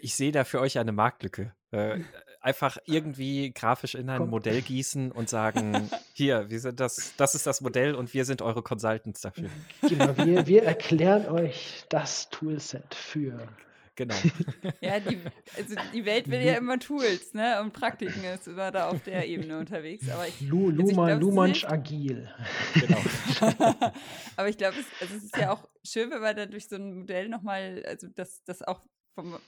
[0.01, 1.53] Ich sehe da für euch eine Marktlücke.
[1.71, 1.99] Äh,
[2.41, 4.29] einfach irgendwie grafisch in ein Komm.
[4.29, 8.41] Modell gießen und sagen, hier, wir sind das, das ist das Modell und wir sind
[8.41, 9.49] eure Consultants dafür.
[9.81, 13.47] Genau, wir, wir erklären euch das Toolset für
[13.95, 14.15] Genau.
[14.81, 15.17] ja, die,
[15.55, 17.61] also die Welt will ja immer Tools, ne?
[17.61, 20.09] Und Praktiken ist immer da auf der Ebene unterwegs.
[20.09, 22.29] Aber ich, Lu, also Luma, glaub, Lumansch agil.
[22.73, 23.01] Genau.
[24.35, 26.75] aber ich glaube, es, also es ist ja auch schön, wenn man dann durch so
[26.75, 28.81] ein Modell nochmal, also das, das auch
[29.15, 29.39] vom,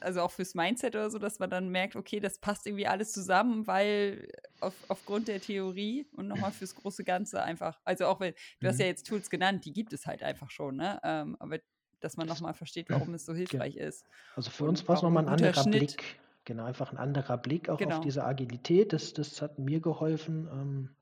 [0.00, 3.12] also auch fürs Mindset oder so, dass man dann merkt, okay, das passt irgendwie alles
[3.12, 4.28] zusammen, weil
[4.60, 8.78] auf, aufgrund der Theorie und nochmal fürs große Ganze einfach, also auch wenn, du hast
[8.78, 8.90] ja mhm.
[8.90, 11.00] jetzt Tools genannt, die gibt es halt einfach schon, ne?
[11.02, 11.58] Ähm, aber
[12.04, 14.06] dass man nochmal versteht, warum es so hilfreich ist.
[14.36, 15.96] Also für uns war es nochmal ein anderer Schnitt.
[15.96, 16.20] Blick.
[16.44, 17.96] Genau, einfach ein anderer Blick auch genau.
[17.96, 18.92] auf diese Agilität.
[18.92, 20.46] Das, das hat mir geholfen.
[20.52, 20.96] Ähm,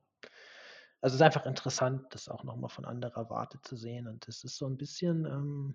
[1.00, 4.06] also es ist einfach interessant, das auch nochmal von anderer Warte zu sehen.
[4.06, 5.74] Und das ist so ein bisschen, ähm,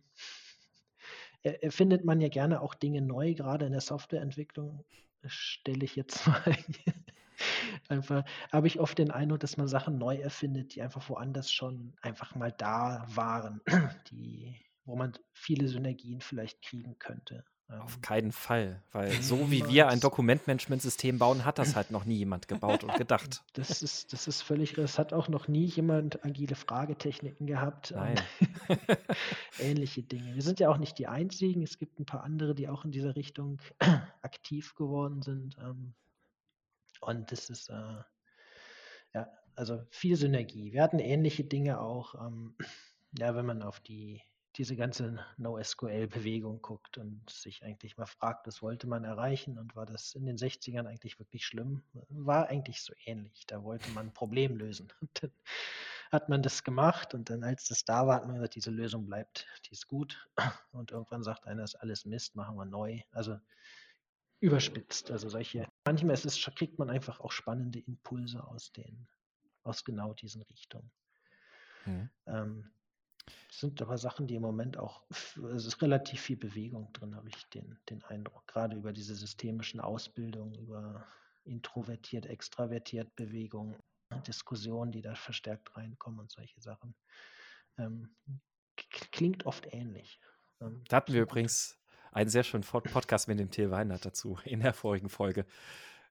[1.61, 4.85] erfindet man ja gerne auch Dinge neu, gerade in der Softwareentwicklung,
[5.25, 6.55] stelle ich jetzt mal.
[7.89, 11.93] einfach habe ich oft den Eindruck, dass man Sachen neu erfindet, die einfach woanders schon
[12.01, 13.61] einfach mal da waren,
[14.11, 14.55] die
[14.87, 17.43] wo man viele Synergien vielleicht kriegen könnte.
[17.69, 18.01] Auf ähm.
[18.01, 22.47] keinen Fall, weil so wie wir ein Dokumentmanagementsystem bauen, hat das halt noch nie jemand
[22.47, 23.43] gebaut und gedacht.
[23.53, 27.91] Das ist, das ist völlig, das hat auch noch nie jemand agile Fragetechniken gehabt.
[27.91, 28.17] Ähm, Nein.
[29.59, 30.33] ähnliche Dinge.
[30.33, 31.61] Wir sind ja auch nicht die einzigen.
[31.61, 33.61] Es gibt ein paar andere, die auch in dieser Richtung
[34.21, 35.57] aktiv geworden sind.
[35.59, 35.93] Ähm,
[37.01, 38.01] und das ist, äh,
[39.13, 40.71] ja, also viel Synergie.
[40.71, 42.15] Wir hatten ähnliche Dinge auch,
[43.19, 44.21] ja, wenn man auf die
[44.57, 49.85] diese ganze NoSQL-Bewegung guckt und sich eigentlich mal fragt, was wollte man erreichen und war
[49.85, 51.83] das in den 60ern eigentlich wirklich schlimm?
[52.09, 53.45] War eigentlich so ähnlich.
[53.45, 54.91] Da wollte man ein Problem lösen.
[55.01, 55.31] Und dann
[56.11, 59.05] hat man das gemacht und dann, als das da war, hat man gesagt, diese Lösung
[59.07, 60.29] bleibt, die ist gut.
[60.71, 63.01] Und irgendwann sagt einer, das ist alles Mist, machen wir neu.
[63.11, 63.37] Also
[64.39, 65.11] überspitzt.
[65.11, 69.07] Also solche, manchmal ist es, kriegt man einfach auch spannende Impulse aus den,
[69.63, 70.89] aus genau diesen Richtungen.
[71.85, 72.09] Mhm.
[72.25, 72.71] Ähm,
[73.49, 77.29] es sind aber Sachen, die im Moment auch, es ist relativ viel Bewegung drin, habe
[77.29, 78.45] ich den, den Eindruck.
[78.47, 81.05] Gerade über diese systemischen Ausbildungen, über
[81.43, 83.75] introvertiert, extravertiert Bewegung,
[84.25, 86.95] Diskussionen, die da verstärkt reinkommen und solche Sachen.
[87.77, 88.15] Ähm,
[89.11, 90.19] klingt oft ähnlich.
[90.61, 91.77] Ähm, da hatten wir übrigens
[92.11, 95.45] einen sehr schönen Podcast mit dem Till Weinert dazu in der vorigen Folge.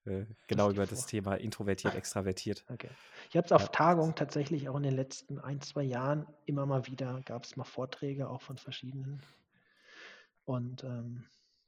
[0.06, 2.64] Äh, genau über das Thema introvertiert, extravertiert.
[2.68, 2.90] Okay.
[3.30, 3.68] Ich habe es auf ja.
[3.68, 7.64] Tagungen tatsächlich auch in den letzten ein, zwei Jahren immer mal wieder, gab es mal
[7.64, 9.22] Vorträge auch von verschiedenen.
[10.44, 11.24] Und ähm,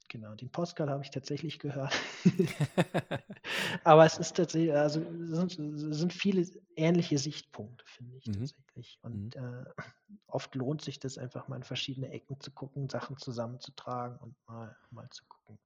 [0.09, 1.93] genau, den Postcard habe ich tatsächlich gehört.
[3.85, 5.57] Aber es ist tatsächlich, also sind,
[5.95, 6.47] sind viele
[6.77, 8.35] ähnliche Sichtpunkte, finde ich mhm.
[8.35, 8.99] tatsächlich.
[9.03, 9.43] Und mhm.
[9.43, 9.83] äh,
[10.29, 14.77] oft lohnt sich das einfach mal in verschiedene Ecken zu gucken, Sachen zusammenzutragen und mal,
[14.91, 15.59] mal zu gucken.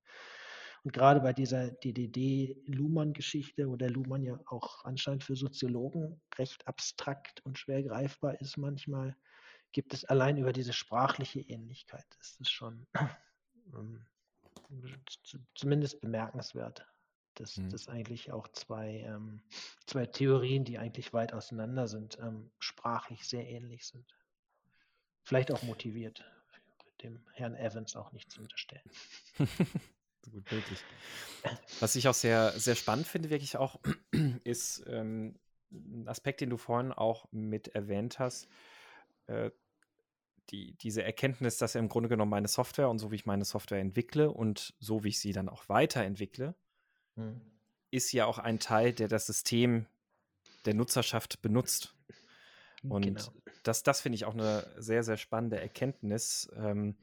[0.84, 7.40] Und gerade bei dieser DDD-Luhmann-Geschichte, wo der Luhmann ja auch anscheinend für Soziologen recht abstrakt
[7.44, 9.16] und schwer greifbar ist manchmal,
[9.70, 12.86] gibt es allein über diese sprachliche Ähnlichkeit, ist es schon
[13.74, 14.04] ähm,
[15.54, 16.84] zumindest bemerkenswert,
[17.34, 17.70] dass mhm.
[17.70, 19.42] das eigentlich auch zwei, ähm,
[19.86, 24.06] zwei Theorien, die eigentlich weit auseinander sind, ähm, sprachlich sehr ähnlich sind.
[25.22, 26.24] Vielleicht auch motiviert,
[27.02, 28.90] dem Herrn Evans auch nicht zu unterstellen.
[30.30, 30.78] Gut möglich.
[31.80, 33.80] Was ich auch sehr, sehr spannend finde, wirklich auch,
[34.44, 35.38] ist ähm,
[35.70, 38.48] ein Aspekt, den du vorhin auch mit erwähnt hast.
[39.26, 39.50] Äh,
[40.50, 43.80] die, diese Erkenntnis, dass im Grunde genommen meine Software und so wie ich meine Software
[43.80, 46.54] entwickle und so wie ich sie dann auch weiterentwickle,
[47.14, 47.40] hm.
[47.90, 49.86] ist ja auch ein Teil, der das System
[50.64, 51.96] der Nutzerschaft benutzt.
[52.88, 53.32] Und genau.
[53.62, 56.50] das, das finde ich auch eine sehr, sehr spannende Erkenntnis.
[56.56, 56.96] Ähm,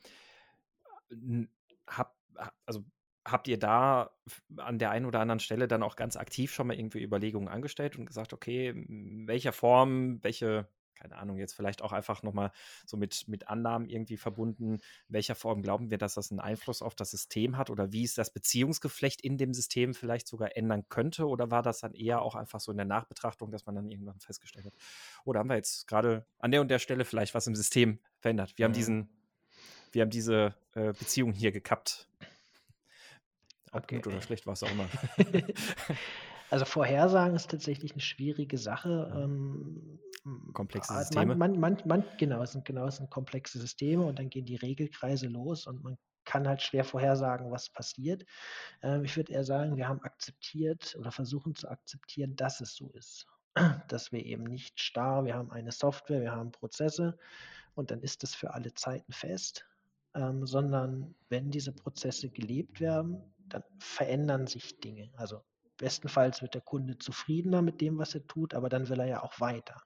[1.88, 2.18] hab,
[2.66, 2.84] also
[3.32, 4.12] habt ihr da
[4.58, 7.98] an der einen oder anderen Stelle dann auch ganz aktiv schon mal irgendwie Überlegungen angestellt
[7.98, 12.52] und gesagt, okay, in welcher Form, welche, keine Ahnung, jetzt vielleicht auch einfach nochmal
[12.86, 14.82] so mit, mit Annahmen irgendwie verbunden, in
[15.14, 18.14] welcher Form glauben wir, dass das einen Einfluss auf das System hat oder wie es
[18.14, 21.28] das Beziehungsgeflecht in dem System vielleicht sogar ändern könnte?
[21.28, 24.20] Oder war das dann eher auch einfach so in der Nachbetrachtung, dass man dann irgendwann
[24.20, 24.74] festgestellt hat,
[25.24, 28.54] oder haben wir jetzt gerade an der und der Stelle vielleicht was im System verändert?
[28.58, 29.10] Wir haben diesen,
[29.92, 32.09] wir haben diese äh, Beziehung hier gekappt
[33.72, 33.96] ob okay.
[33.96, 34.88] gut oder schlecht, was auch immer.
[36.50, 39.12] also Vorhersagen ist tatsächlich eine schwierige Sache.
[39.16, 40.00] Ähm,
[40.54, 41.36] komplexe Systeme.
[41.36, 44.56] Man, man, man, genau, es sind genau, es sind komplexe Systeme und dann gehen die
[44.56, 48.24] Regelkreise los und man kann halt schwer vorhersagen, was passiert.
[48.84, 52.90] Ähm, ich würde eher sagen, wir haben akzeptiert oder versuchen zu akzeptieren, dass es so
[52.92, 53.26] ist.
[53.88, 57.18] Dass wir eben nicht starr, wir haben eine Software, wir haben Prozesse
[57.74, 59.66] und dann ist das für alle Zeiten fest,
[60.14, 65.12] ähm, sondern wenn diese Prozesse gelebt werden, dann verändern sich Dinge.
[65.16, 65.44] Also
[65.78, 69.24] bestenfalls wird der Kunde zufriedener mit dem, was er tut, aber dann will er ja
[69.24, 69.82] auch weiter.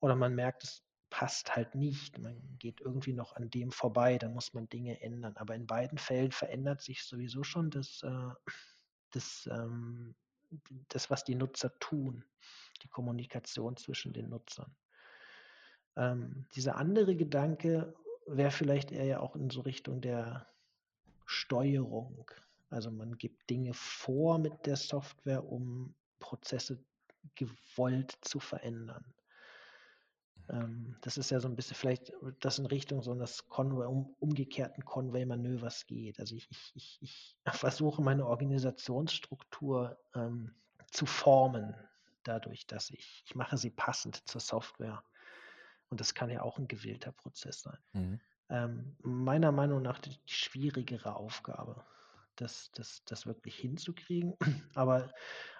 [0.00, 2.18] Oder man merkt, es passt halt nicht.
[2.18, 5.36] Man geht irgendwie noch an dem vorbei, dann muss man Dinge ändern.
[5.36, 8.52] Aber in beiden Fällen verändert sich sowieso schon das, äh,
[9.12, 10.14] das, ähm,
[10.88, 12.24] das was die Nutzer tun,
[12.82, 14.74] die Kommunikation zwischen den Nutzern.
[15.96, 17.94] Ähm, dieser andere Gedanke
[18.26, 20.46] wäre vielleicht eher ja auch in so Richtung der
[21.24, 22.30] Steuerung.
[22.70, 26.82] Also man gibt Dinge vor mit der Software, um Prozesse
[27.34, 29.04] gewollt zu verändern.
[30.48, 34.14] Ähm, das ist ja so ein bisschen vielleicht das in Richtung so eines Conway, um,
[34.18, 36.20] umgekehrten Conway-Manövers geht.
[36.20, 40.54] Also ich, ich, ich, ich versuche meine Organisationsstruktur ähm,
[40.92, 41.74] zu formen,
[42.22, 45.02] dadurch, dass ich, ich mache sie passend zur Software.
[45.88, 47.78] Und das kann ja auch ein gewählter Prozess sein.
[47.92, 48.20] Mhm.
[48.48, 51.84] Ähm, meiner Meinung nach die, die schwierigere Aufgabe
[52.36, 54.34] das, das, das wirklich hinzukriegen.
[54.74, 55.12] Aber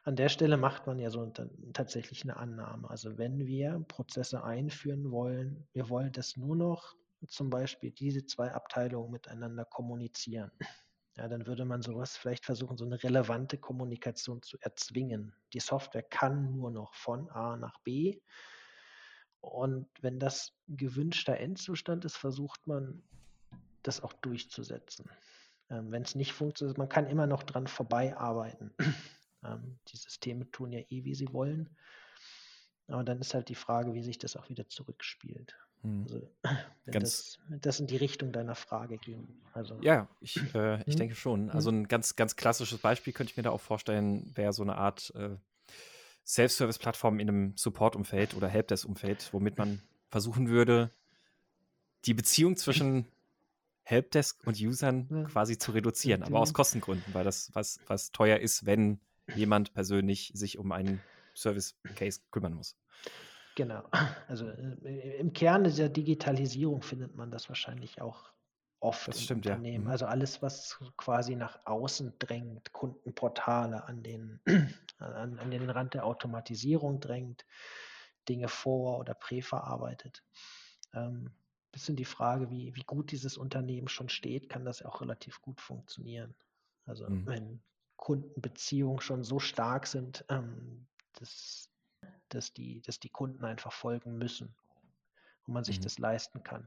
[0.04, 1.24] an der Stelle macht man ja so
[1.72, 2.88] tatsächlich eine Annahme.
[2.88, 6.94] Also wenn wir Prozesse einführen wollen, wir wollen das nur noch
[7.26, 10.50] zum Beispiel diese zwei Abteilungen miteinander kommunizieren.
[11.16, 15.34] Ja, dann würde man sowas vielleicht versuchen, so eine relevante Kommunikation zu erzwingen.
[15.54, 18.20] Die Software kann nur noch von A nach B.
[19.40, 23.02] Und wenn das gewünschter Endzustand ist, versucht man,
[23.82, 25.08] das auch durchzusetzen.
[25.70, 28.72] Ähm, Wenn es nicht funktioniert, man kann immer noch dran vorbeiarbeiten.
[29.44, 31.70] ähm, die Systeme tun ja eh, wie sie wollen.
[32.88, 35.56] Aber dann ist halt die Frage, wie sich das auch wieder zurückspielt.
[35.82, 36.02] Hm.
[36.04, 36.30] Also,
[36.84, 39.26] wenn, das, das in die Richtung deiner Frage ging.
[39.52, 40.96] Also, ja, ich, äh, ich hm?
[40.96, 41.50] denke schon.
[41.50, 41.80] Also hm?
[41.80, 45.12] ein ganz, ganz klassisches Beispiel könnte ich mir da auch vorstellen, wäre so eine Art
[45.16, 45.36] äh,
[46.24, 50.90] Self-Service-Plattform in einem Support-Umfeld oder Helpdesk-Umfeld, womit man versuchen würde,
[52.04, 53.06] die Beziehung zwischen
[53.86, 55.22] Helpdesk und Usern ja.
[55.24, 58.98] quasi zu reduzieren, aber aus Kostengründen, weil das was, was teuer ist, wenn
[59.36, 61.00] jemand persönlich sich um einen
[61.36, 62.76] Service Case kümmern muss.
[63.54, 63.84] Genau.
[64.26, 68.32] Also äh, im Kern dieser Digitalisierung findet man das wahrscheinlich auch
[68.80, 69.84] oft das stimmt, Unternehmen.
[69.84, 69.86] Ja.
[69.86, 69.90] Mhm.
[69.90, 74.40] Also alles, was quasi nach außen drängt, Kundenportale an den,
[74.98, 77.46] an, an den Rand der Automatisierung drängt,
[78.28, 80.24] Dinge vor- oder präverarbeitet.
[80.92, 81.30] Ähm,
[81.76, 85.60] bisschen die Frage, wie, wie gut dieses Unternehmen schon steht, kann das auch relativ gut
[85.60, 86.34] funktionieren.
[86.86, 87.26] Also mhm.
[87.26, 87.62] wenn
[87.96, 91.68] Kundenbeziehungen schon so stark sind, ähm, dass,
[92.30, 94.54] dass, die, dass die Kunden einfach folgen müssen
[95.46, 95.82] und man sich mhm.
[95.82, 96.66] das leisten kann,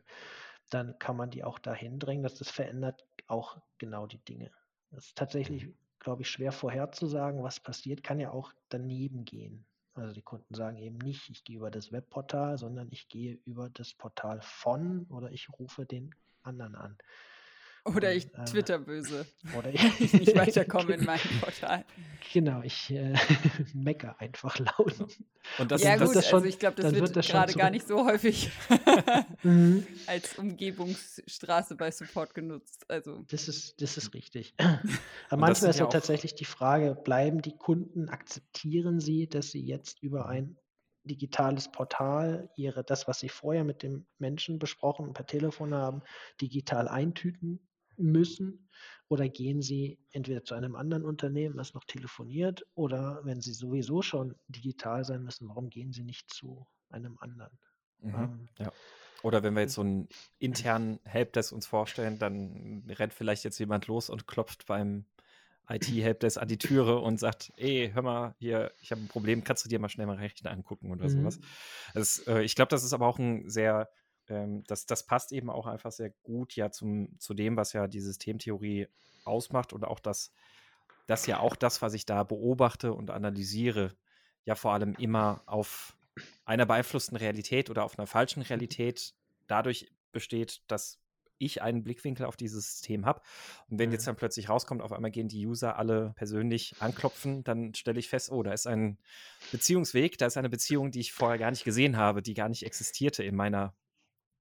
[0.70, 4.52] dann kann man die auch dahin drängen, dass das verändert auch genau die Dinge.
[4.92, 5.78] Das ist tatsächlich, mhm.
[5.98, 9.66] glaube ich, schwer vorherzusagen, was passiert, kann ja auch daneben gehen.
[9.96, 13.70] Also die Kunden sagen eben nicht, ich gehe über das Webportal, sondern ich gehe über
[13.70, 16.98] das Portal von oder ich rufe den anderen an.
[17.96, 19.26] Oder ich äh, twitter böse.
[19.58, 21.86] Oder ich nicht weiterkomme in meinem Portal.
[22.34, 23.14] Genau, ich äh,
[23.74, 24.96] mecker einfach laut.
[25.58, 27.70] Und das, ja, das, gut, das schon, also ich glaube, das wird, wird gerade gar
[27.70, 28.52] nicht so häufig
[29.44, 29.86] mhm.
[30.06, 32.86] als Umgebungsstraße bei Support genutzt.
[32.90, 33.24] Also.
[33.30, 34.54] Das, ist, das ist richtig.
[35.30, 40.04] Aber manchmal ist ja tatsächlich die Frage, bleiben die Kunden, akzeptieren sie, dass sie jetzt
[40.04, 40.58] über ein
[41.04, 46.02] digitales Portal ihre, das, was sie vorher mit dem Menschen besprochen und per Telefon haben,
[46.42, 47.69] digital eintüten
[48.00, 48.70] müssen?
[49.08, 54.02] Oder gehen Sie entweder zu einem anderen Unternehmen, das noch telefoniert, oder wenn Sie sowieso
[54.02, 57.58] schon digital sein müssen, warum gehen Sie nicht zu einem anderen?
[58.02, 58.72] Mhm, ähm, ja.
[59.22, 60.08] Oder wenn wir jetzt so einen
[60.38, 65.06] internen Helpdesk uns vorstellen, dann rennt vielleicht jetzt jemand los und klopft beim
[65.70, 69.66] IT-Helpdesk an die Türe und sagt, ey, hör mal, hier, ich habe ein Problem, kannst
[69.66, 71.10] du dir mal schnell mal Rechner angucken oder mhm.
[71.10, 71.40] sowas.
[71.94, 73.90] Das, äh, ich glaube, das ist aber auch ein sehr
[74.30, 77.88] ähm, das, das passt eben auch einfach sehr gut ja zum, zu dem, was ja
[77.88, 78.88] die Systemtheorie
[79.26, 80.32] ausmacht und auch das,
[81.08, 83.96] das ja auch das, was ich da beobachte und analysiere,
[84.46, 85.96] ja vor allem immer auf
[86.46, 89.14] einer beeinflussten Realität oder auf einer falschen Realität
[89.48, 91.00] dadurch besteht, dass
[91.40, 93.22] ich einen Blickwinkel auf dieses System habe.
[93.70, 94.08] Und wenn jetzt mhm.
[94.08, 98.32] dann plötzlich rauskommt, auf einmal gehen die User alle persönlich anklopfen, dann stelle ich fest,
[98.32, 98.98] oh, da ist ein
[99.52, 102.66] Beziehungsweg, da ist eine Beziehung, die ich vorher gar nicht gesehen habe, die gar nicht
[102.66, 103.74] existierte in meiner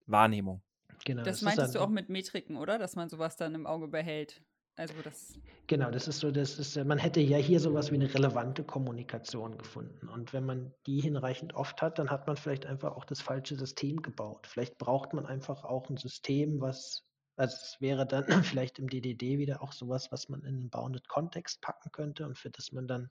[0.09, 0.61] Wahrnehmung.
[1.05, 1.23] Genau.
[1.23, 2.77] Das, das meintest du auch mit Metriken, oder?
[2.77, 4.41] Dass man sowas dann im Auge behält.
[4.75, 5.33] Also das.
[5.67, 9.57] Genau, das ist so, das ist, man hätte ja hier sowas wie eine relevante Kommunikation
[9.57, 10.07] gefunden.
[10.07, 13.57] Und wenn man die hinreichend oft hat, dann hat man vielleicht einfach auch das falsche
[13.57, 14.47] System gebaut.
[14.47, 17.05] Vielleicht braucht man einfach auch ein System, was,
[17.39, 21.61] also es wäre dann vielleicht im DDD wieder auch sowas, was man in einen Bounded-Kontext
[21.61, 23.09] packen könnte und für das man dann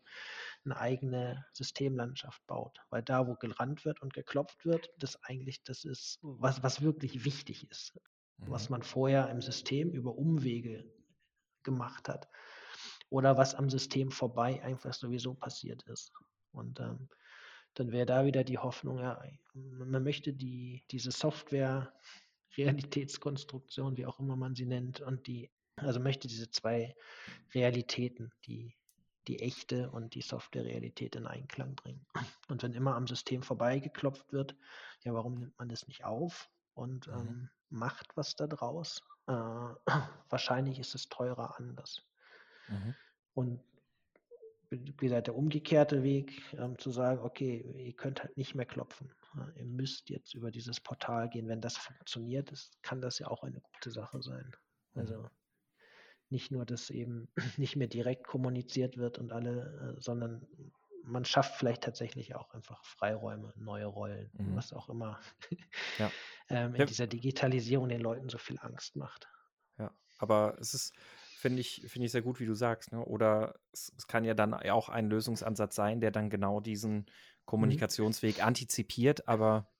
[0.66, 2.78] eine eigene Systemlandschaft baut.
[2.90, 7.24] Weil da, wo gerannt wird und geklopft wird, das eigentlich das ist, was, was wirklich
[7.24, 7.94] wichtig ist.
[8.36, 8.50] Mhm.
[8.50, 10.84] Was man vorher im System über Umwege
[11.62, 12.28] gemacht hat.
[13.08, 16.12] Oder was am System vorbei einfach sowieso passiert ist.
[16.52, 17.08] Und ähm,
[17.72, 19.22] dann wäre da wieder die Hoffnung, ja,
[19.54, 21.94] man möchte die, diese Software,
[22.56, 26.94] Realitätskonstruktion, wie auch immer man sie nennt, und die, also möchte diese zwei
[27.54, 28.76] Realitäten, die,
[29.26, 32.06] die echte und die Software-Realität in Einklang bringen.
[32.48, 34.56] Und wenn immer am System vorbeigeklopft wird,
[35.04, 37.14] ja, warum nimmt man das nicht auf und mhm.
[37.14, 39.02] ähm, macht was da draus?
[39.26, 39.32] Äh,
[40.30, 42.02] wahrscheinlich ist es teurer anders.
[42.68, 42.94] Mhm.
[43.34, 43.60] Und
[44.70, 49.12] wie gesagt, der umgekehrte Weg, ähm, zu sagen, okay, ihr könnt halt nicht mehr klopfen.
[49.34, 51.48] Ja, ihr müsst jetzt über dieses Portal gehen.
[51.48, 54.52] Wenn das funktioniert, ist, kann das ja auch eine gute Sache sein.
[54.94, 55.00] Mhm.
[55.00, 55.30] Also
[56.30, 60.46] nicht nur, dass eben nicht mehr direkt kommuniziert wird und alle, äh, sondern
[61.04, 64.56] man schafft vielleicht tatsächlich auch einfach Freiräume, neue Rollen, mhm.
[64.56, 65.20] was auch immer
[65.98, 66.10] ja.
[66.50, 66.86] ähm, in ja.
[66.86, 69.28] dieser Digitalisierung den Leuten so viel Angst macht.
[69.78, 70.94] Ja, aber es ist,
[71.38, 72.92] finde ich, finde ich sehr gut, wie du sagst.
[72.92, 73.04] Ne?
[73.04, 77.06] Oder es, es, kann ja dann auch ein Lösungsansatz sein, der dann genau diesen mhm.
[77.46, 78.44] Kommunikationsweg mhm.
[78.44, 79.70] antizipiert, aber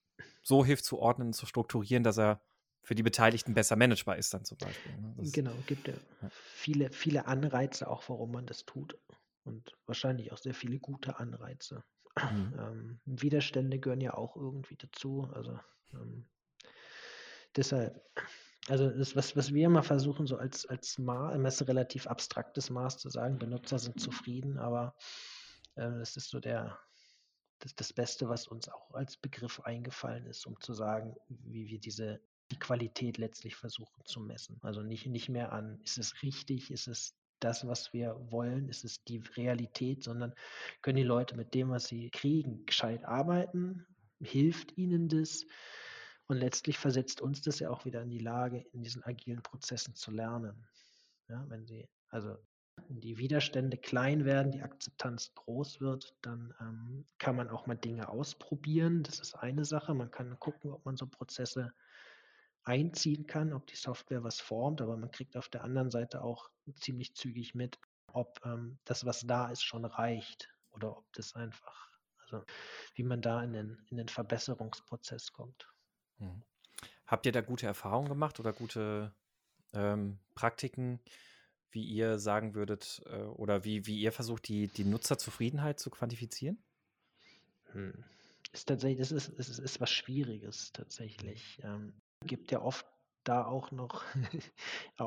[0.41, 2.41] so hilft zu ordnen, zu strukturieren, dass er
[2.81, 4.91] für die Beteiligten besser managebar ist dann zum Beispiel.
[4.97, 5.13] Ne?
[5.31, 8.97] genau, gibt ja, ja, viele, viele Anreize auch, warum man das tut
[9.43, 11.83] und wahrscheinlich auch sehr viele gute Anreize.
[12.15, 12.53] Mhm.
[12.57, 15.29] Ähm, Widerstände gehören ja auch irgendwie dazu.
[15.33, 15.59] Also
[15.93, 16.25] ähm,
[17.55, 18.01] deshalb,
[18.67, 23.09] also das, was, was wir immer versuchen, so als, als Maß, relativ abstraktes Maß zu
[23.09, 24.95] sagen, Benutzer sind zufrieden, aber
[25.75, 26.77] äh, das ist so der,
[27.59, 31.79] das, das Beste, was uns auch als Begriff eingefallen ist, um zu sagen, wie wir
[31.79, 32.19] diese
[32.51, 34.57] die Qualität letztlich versuchen zu messen.
[34.61, 38.83] Also nicht, nicht mehr an, ist es richtig, ist es das, was wir wollen, ist
[38.83, 40.33] es die Realität, sondern
[40.81, 43.85] können die Leute mit dem, was sie kriegen, gescheit arbeiten?
[44.21, 45.45] Hilft ihnen das?
[46.29, 49.95] Und letztlich versetzt uns das ja auch wieder in die Lage, in diesen agilen Prozessen
[49.95, 50.63] zu lernen.
[51.27, 52.37] Ja, wenn sie, also
[52.87, 57.75] wenn die Widerstände klein werden, die Akzeptanz groß wird, dann ähm, kann man auch mal
[57.75, 59.01] Dinge ausprobieren.
[59.01, 59.95] Das ist eine Sache.
[59.95, 61.73] Man kann gucken, ob man so Prozesse
[62.63, 66.51] einziehen kann, ob die Software was formt, aber man kriegt auf der anderen Seite auch
[66.75, 67.79] ziemlich zügig mit,
[68.13, 72.43] ob ähm, das, was da ist, schon reicht oder ob das einfach, also
[72.93, 75.67] wie man da in den, in den Verbesserungsprozess kommt.
[76.19, 76.43] Mhm.
[77.07, 79.13] Habt ihr da gute Erfahrungen gemacht oder gute
[79.73, 80.99] ähm, Praktiken,
[81.71, 86.61] wie ihr sagen würdet, äh, oder wie, wie ihr versucht, die, die Nutzerzufriedenheit zu quantifizieren?
[87.71, 88.03] Hm.
[88.51, 91.59] Ist tatsächlich, das ist, ist, ist was Schwieriges tatsächlich.
[91.63, 91.93] Ähm,
[92.25, 92.85] gibt ja oft
[93.23, 94.03] da auch noch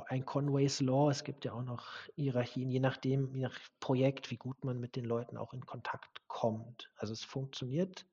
[0.09, 4.37] ein Conway's Law, es gibt ja auch noch Hierarchien, je nachdem, je nach Projekt, wie
[4.37, 6.91] gut man mit den Leuten auch in Kontakt kommt.
[6.97, 8.07] Also es funktioniert,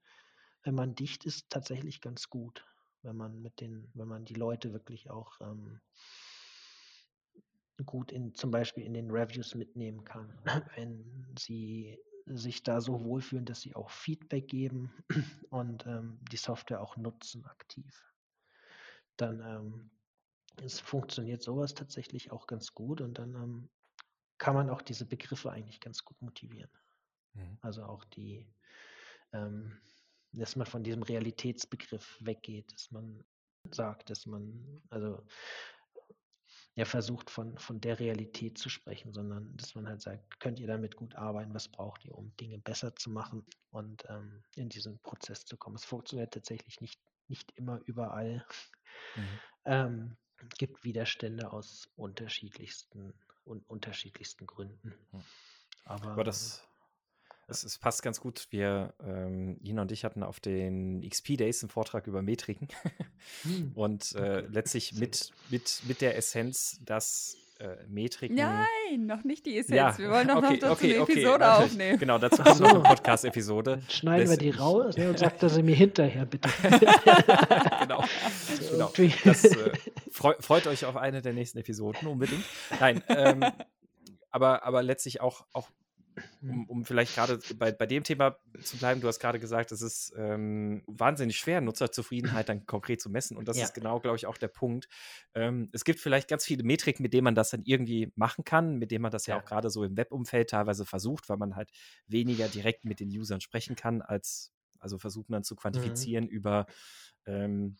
[0.63, 2.65] wenn man dicht ist, tatsächlich ganz gut,
[3.03, 5.79] wenn man mit den, wenn man die Leute wirklich auch ähm,
[7.85, 10.37] gut in zum Beispiel in den Reviews mitnehmen kann,
[10.75, 14.91] wenn sie sich da so wohlfühlen, dass sie auch Feedback geben
[15.49, 18.09] und ähm, die Software auch nutzen aktiv
[19.19, 19.89] dann ähm,
[20.63, 23.69] es funktioniert sowas tatsächlich auch ganz gut und dann ähm,
[24.37, 26.71] kann man auch diese Begriffe eigentlich ganz gut motivieren.
[27.33, 27.57] Mhm.
[27.61, 28.47] Also auch die,
[29.31, 29.77] ähm,
[30.31, 33.23] dass man von diesem Realitätsbegriff weggeht, dass man
[33.71, 35.25] sagt, dass man, also
[36.75, 40.67] ja, versucht von, von der Realität zu sprechen, sondern dass man halt sagt, könnt ihr
[40.67, 44.99] damit gut arbeiten, was braucht ihr, um Dinge besser zu machen und ähm, in diesen
[44.99, 45.75] Prozess zu kommen.
[45.75, 48.45] Es funktioniert tatsächlich nicht, nicht immer überall.
[49.15, 49.39] Mhm.
[49.65, 50.17] Ähm,
[50.57, 53.13] gibt Widerstände aus unterschiedlichsten
[53.43, 54.93] und unterschiedlichsten Gründen.
[55.11, 55.23] Mhm.
[55.83, 56.68] Aber, Aber das,
[57.49, 58.47] es, es, passt ganz gut.
[58.51, 62.67] Wir, ähm, Ina und ich hatten auf den XP Days einen Vortrag über Metriken
[63.43, 63.71] hm.
[63.75, 64.47] und äh, okay.
[64.51, 68.37] letztlich mit, mit, mit der Essenz, dass äh, Metriken.
[68.37, 69.75] Nein, noch nicht die Essenz.
[69.75, 71.99] Ja, wir wollen noch, okay, noch dazu okay, eine Episode okay, aufnehmen.
[71.99, 72.63] Genau, dazu kommt so.
[72.63, 73.81] noch eine Podcast-Episode.
[73.89, 76.49] Schneiden das, wir die raus ne, und sagt er sie mir hinterher, bitte.
[77.81, 78.03] genau.
[78.71, 78.91] genau.
[79.25, 79.71] Das, äh,
[80.09, 82.45] freu, freut euch auf eine der nächsten Episoden unbedingt.
[82.79, 83.43] Nein, ähm,
[84.31, 85.69] aber, aber letztlich auch, auch
[86.41, 86.63] um, mhm.
[86.65, 90.13] um vielleicht gerade bei, bei dem Thema zu bleiben, du hast gerade gesagt, es ist
[90.17, 93.37] ähm, wahnsinnig schwer, Nutzerzufriedenheit dann konkret zu messen.
[93.37, 93.65] Und das ja.
[93.65, 94.87] ist genau, glaube ich, auch der Punkt.
[95.33, 98.77] Ähm, es gibt vielleicht ganz viele Metriken, mit denen man das dann irgendwie machen kann,
[98.77, 101.55] mit denen man das ja, ja auch gerade so im Webumfeld teilweise versucht, weil man
[101.55, 101.69] halt
[102.07, 105.59] weniger direkt mit den Usern sprechen kann, als also versucht man zu mhm.
[105.59, 106.31] quantifizieren mhm.
[106.31, 106.65] über
[107.25, 107.77] ähm,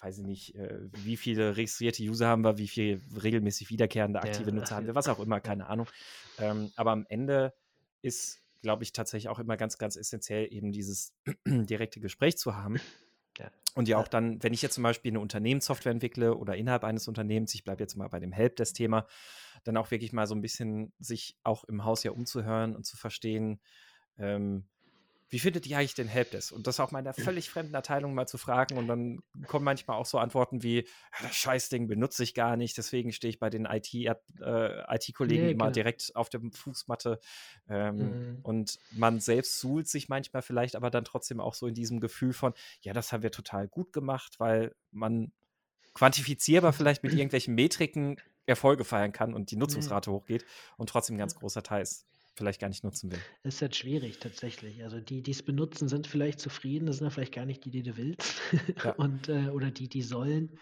[0.00, 4.50] weiß ich nicht, äh, wie viele registrierte User haben wir, wie viele regelmäßig wiederkehrende aktive
[4.50, 5.88] ja, Nutzer haben wir, was auch immer, keine Ahnung.
[6.38, 7.54] Ähm, aber am Ende
[8.02, 11.14] ist, glaube ich, tatsächlich auch immer ganz, ganz essentiell, eben dieses
[11.46, 12.80] direkte Gespräch zu haben.
[13.38, 13.50] Ja.
[13.74, 17.08] Und ja auch dann, wenn ich jetzt zum Beispiel eine Unternehmenssoftware entwickle oder innerhalb eines
[17.08, 19.06] Unternehmens, ich bleibe jetzt mal bei dem Helpdesk-Thema,
[19.64, 22.96] dann auch wirklich mal so ein bisschen sich auch im Haus ja umzuhören und zu
[22.96, 23.60] verstehen,
[24.18, 24.66] ähm,
[25.28, 26.52] wie findet ihr eigentlich den Helpdesk?
[26.52, 28.78] Und das auch mal in einer völlig fremden Abteilung mal zu fragen.
[28.78, 30.86] Und dann kommen manchmal auch so Antworten wie,
[31.20, 35.50] das Scheißding benutze ich gar nicht, deswegen stehe ich bei den IT-Kollegen äh, IT nee,
[35.50, 35.70] immer genau.
[35.70, 37.18] direkt auf der Fußmatte.
[37.68, 38.38] Ähm, mhm.
[38.42, 42.32] Und man selbst suhlt sich manchmal vielleicht aber dann trotzdem auch so in diesem Gefühl
[42.32, 45.32] von, ja, das haben wir total gut gemacht, weil man
[45.94, 50.14] quantifizierbar vielleicht mit irgendwelchen Metriken Erfolge feiern kann und die Nutzungsrate mhm.
[50.14, 50.44] hochgeht
[50.76, 52.06] und trotzdem ein ganz großer Teil ist
[52.36, 53.18] vielleicht gar nicht nutzen will.
[53.42, 54.82] Das ist halt schwierig tatsächlich.
[54.82, 57.70] Also die, die es benutzen, sind vielleicht zufrieden, das sind ja vielleicht gar nicht die,
[57.70, 58.40] die du willst.
[58.84, 58.92] Ja.
[58.96, 60.58] Und, äh, oder die, die sollen.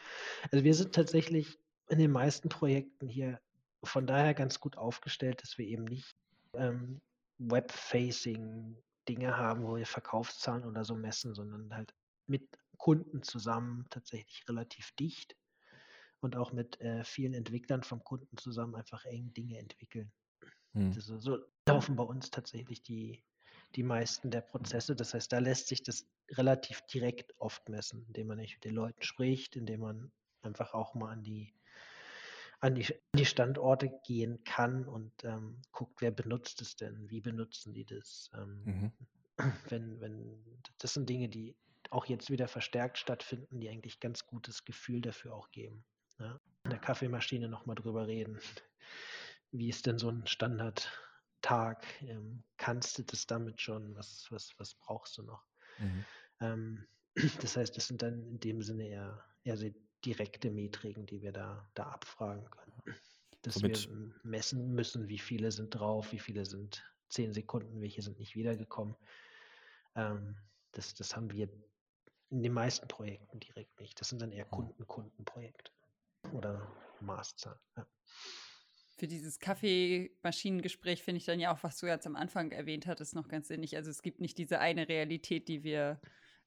[0.52, 1.58] Also wir sind tatsächlich
[1.88, 3.40] in den meisten Projekten hier
[3.82, 6.16] von daher ganz gut aufgestellt, dass wir eben nicht
[6.54, 7.00] ähm,
[7.38, 8.76] Web-Facing
[9.08, 11.92] Dinge haben, wo wir Verkaufszahlen oder so messen, sondern halt
[12.26, 12.48] mit
[12.78, 15.36] Kunden zusammen tatsächlich relativ dicht
[16.20, 20.10] und auch mit äh, vielen Entwicklern vom Kunden zusammen einfach eng Dinge entwickeln.
[20.72, 20.92] Hm.
[20.92, 23.22] So laufen bei uns tatsächlich die,
[23.74, 24.94] die meisten der Prozesse.
[24.94, 28.74] Das heißt, da lässt sich das relativ direkt oft messen, indem man nicht mit den
[28.74, 30.12] Leuten spricht, indem man
[30.42, 31.54] einfach auch mal an die,
[32.60, 37.72] an die, die Standorte gehen kann und ähm, guckt, wer benutzt es denn, wie benutzen
[37.74, 38.30] die das.
[38.34, 38.92] Ähm, mhm.
[39.68, 40.44] wenn, wenn,
[40.78, 41.56] das sind Dinge, die
[41.90, 45.84] auch jetzt wieder verstärkt stattfinden, die eigentlich ganz gutes Gefühl dafür auch geben.
[46.18, 46.40] Ja?
[46.64, 48.38] In der Kaffeemaschine nochmal drüber reden
[49.50, 50.26] wie ist denn so ein
[51.44, 51.84] Standardtag?
[52.02, 53.94] Ähm, kannst du das damit schon?
[53.96, 55.44] Was, was, was brauchst du noch?
[55.78, 56.04] Mhm.
[56.40, 56.86] Ähm,
[57.42, 59.72] das heißt, das sind dann in dem Sinne eher, eher sehr
[60.04, 62.82] direkte Metriken, die wir da, da abfragen können.
[63.42, 63.90] Dass Somit.
[63.90, 68.34] wir messen müssen, wie viele sind drauf, wie viele sind zehn Sekunden, welche sind nicht
[68.36, 68.96] wiedergekommen.
[69.96, 70.36] Ähm,
[70.72, 71.50] das, das haben wir
[72.30, 74.00] in den meisten Projekten direkt nicht.
[74.00, 75.70] Das sind dann eher Kunden-Kundenprojekte
[76.32, 76.66] oder
[77.00, 77.60] Maßzahlen.
[77.76, 77.86] Ja
[78.96, 83.14] für dieses Kaffeemaschinengespräch finde ich dann ja auch, was du jetzt am Anfang erwähnt hattest,
[83.14, 83.76] noch ganz sinnig.
[83.76, 86.00] Also es gibt nicht diese eine Realität, die wir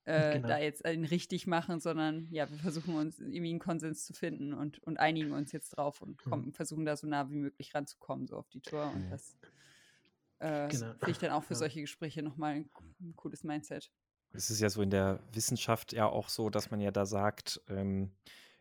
[0.05, 0.47] äh, genau.
[0.47, 4.81] da jetzt richtig machen, sondern ja, wir versuchen uns irgendwie einen Konsens zu finden und,
[4.83, 6.53] und einigen uns jetzt drauf und kommen, mhm.
[6.53, 8.89] versuchen da so nah wie möglich ranzukommen, so auf die Tour.
[8.95, 9.35] Und das
[10.39, 10.93] äh, genau.
[10.93, 11.59] finde ich dann auch für ja.
[11.59, 12.69] solche Gespräche nochmal ein,
[13.01, 13.91] ein cooles Mindset.
[14.31, 17.61] Es ist ja so in der Wissenschaft ja auch so, dass man ja da sagt,
[17.67, 18.11] ähm,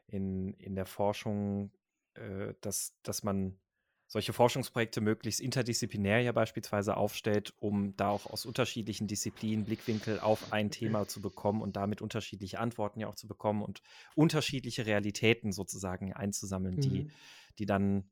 [0.09, 1.71] in, in der Forschung,
[2.15, 3.57] äh, dass, dass man
[4.09, 10.53] solche Forschungsprojekte möglichst interdisziplinär ja beispielsweise aufstellt, um da auch aus unterschiedlichen Disziplinen Blickwinkel auf
[10.53, 13.83] ein Thema zu bekommen und damit unterschiedliche Antworten ja auch zu bekommen und
[14.15, 16.81] unterschiedliche Realitäten sozusagen einzusammeln, mhm.
[16.81, 17.11] die,
[17.59, 18.11] die dann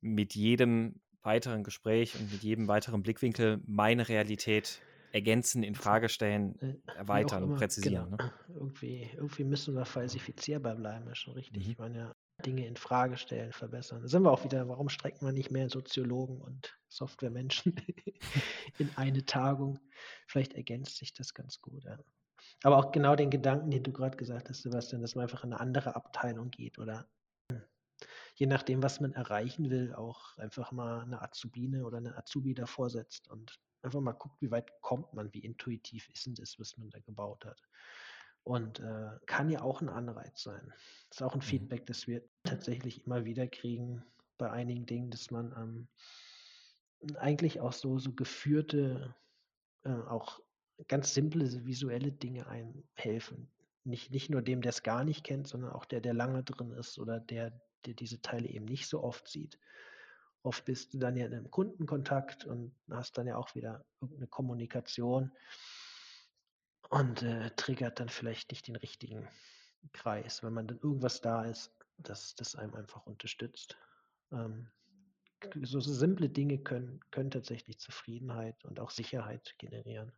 [0.00, 4.82] mit jedem weiteren Gespräch und mit jedem weiteren Blickwinkel meine Realität
[5.12, 8.10] ergänzen, in Frage stellen, äh, erweitern und präzisieren.
[8.10, 8.22] Genau.
[8.22, 8.32] Ne?
[8.48, 11.64] Irgendwie, irgendwie müssen wir falsifizierbar bleiben, ist schon richtig.
[11.64, 11.70] Mhm.
[11.70, 14.02] Ich meine ja, Dinge in Frage stellen, verbessern.
[14.02, 17.74] Da sind wir auch wieder, warum streckt man nicht mehr Soziologen und Softwaremenschen
[18.78, 19.78] in eine Tagung?
[20.26, 21.84] Vielleicht ergänzt sich das ganz gut.
[21.84, 21.98] Ja.
[22.62, 25.52] Aber auch genau den Gedanken, den du gerade gesagt hast, Sebastian, dass man einfach in
[25.52, 27.08] eine andere Abteilung geht oder
[28.34, 32.90] je nachdem, was man erreichen will, auch einfach mal eine Azubine oder eine Azubi davor
[32.90, 36.76] setzt und einfach mal guckt, wie weit kommt man, wie intuitiv ist denn das, was
[36.78, 37.60] man da gebaut hat.
[38.44, 40.72] Und äh, kann ja auch ein Anreiz sein.
[41.08, 41.42] Das ist auch ein mhm.
[41.42, 44.02] Feedback, das wir tatsächlich immer wieder kriegen
[44.36, 45.88] bei einigen Dingen, dass man ähm,
[47.16, 49.14] eigentlich auch so, so geführte,
[49.84, 50.40] äh, auch
[50.88, 53.50] ganz simple visuelle Dinge einhelfen.
[53.84, 56.72] Nicht, nicht nur dem, der es gar nicht kennt, sondern auch der, der lange drin
[56.72, 57.52] ist oder der,
[57.84, 59.58] der diese Teile eben nicht so oft sieht.
[60.44, 64.26] Oft bist du dann ja in einem Kundenkontakt und hast dann ja auch wieder irgendeine
[64.26, 65.32] Kommunikation
[66.92, 69.26] und äh, triggert dann vielleicht nicht den richtigen
[69.94, 73.78] Kreis, wenn man dann irgendwas da ist, das, das einem einfach unterstützt.
[74.30, 74.68] Ähm,
[75.62, 80.12] so, simple Dinge können, können tatsächlich Zufriedenheit und auch Sicherheit generieren.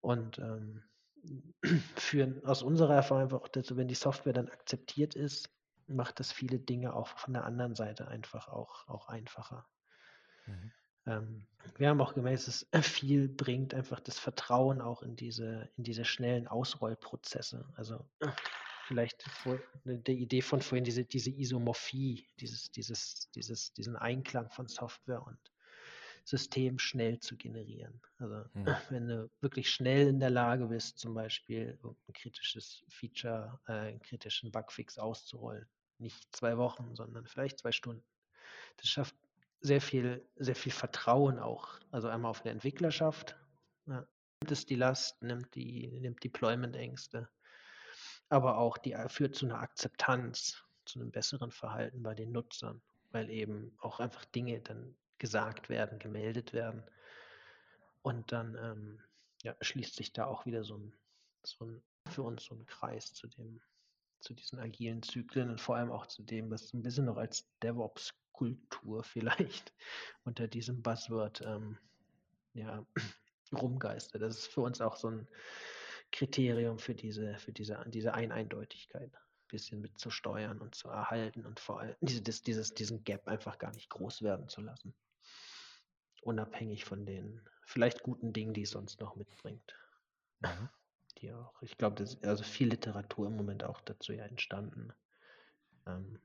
[0.00, 0.84] Und ähm,
[1.96, 5.50] führen aus unserer Erfahrung auch dazu, wenn die Software dann akzeptiert ist,
[5.88, 9.66] macht das viele Dinge auch von der anderen Seite einfach auch, auch einfacher.
[10.46, 10.72] Mhm.
[11.08, 11.46] Ähm,
[11.76, 15.84] wir haben auch gemerkt, dass es viel bringt, einfach das Vertrauen auch in diese, in
[15.84, 17.64] diese schnellen Ausrollprozesse.
[17.76, 18.04] Also
[18.86, 19.24] vielleicht
[19.84, 25.24] ne, die Idee von vorhin, diese, diese Isomorphie, dieses, dieses, dieses, diesen Einklang von Software
[25.26, 25.38] und
[26.24, 28.00] System schnell zu generieren.
[28.18, 28.66] Also mhm.
[28.90, 34.00] wenn du wirklich schnell in der Lage bist, zum Beispiel ein kritisches Feature, äh, einen
[34.00, 35.66] kritischen Bugfix auszurollen,
[35.98, 38.04] nicht zwei Wochen, sondern vielleicht zwei Stunden.
[38.76, 39.16] Das schafft
[39.60, 41.80] sehr viel, sehr viel Vertrauen auch.
[41.90, 43.36] Also einmal auf eine Entwicklerschaft,
[43.86, 44.06] ja,
[44.40, 47.28] nimmt es die Last, nimmt die, nimmt Deployment-Ängste,
[48.28, 52.80] aber auch die äh, führt zu einer Akzeptanz, zu einem besseren Verhalten bei den Nutzern,
[53.10, 56.82] weil eben auch einfach Dinge dann gesagt werden, gemeldet werden.
[58.02, 59.00] Und dann ähm,
[59.42, 60.94] ja, schließt sich da auch wieder so ein,
[61.42, 63.60] so ein, für uns so ein Kreis zu dem,
[64.20, 67.46] zu diesen agilen Zyklen und vor allem auch zu dem, was ein bisschen noch als
[68.38, 69.72] DevOps-Kultur vielleicht
[70.24, 71.78] unter diesem Buzzword ähm,
[72.54, 72.84] ja,
[73.52, 74.22] rumgeistert.
[74.22, 75.28] Das ist für uns auch so ein
[76.12, 81.80] Kriterium für diese, für diese, diese Eineindeutigkeit ein bisschen mitzusteuern und zu erhalten und vor
[81.80, 84.94] allem diese, dieses, diesen Gap einfach gar nicht groß werden zu lassen.
[86.22, 89.74] Unabhängig von den vielleicht guten Dingen, die es sonst noch mitbringt.
[90.40, 90.68] Mhm
[91.20, 94.92] die auch, ich glaube, also viel Literatur im Moment auch dazu ja entstanden.
[95.86, 96.20] Ähm,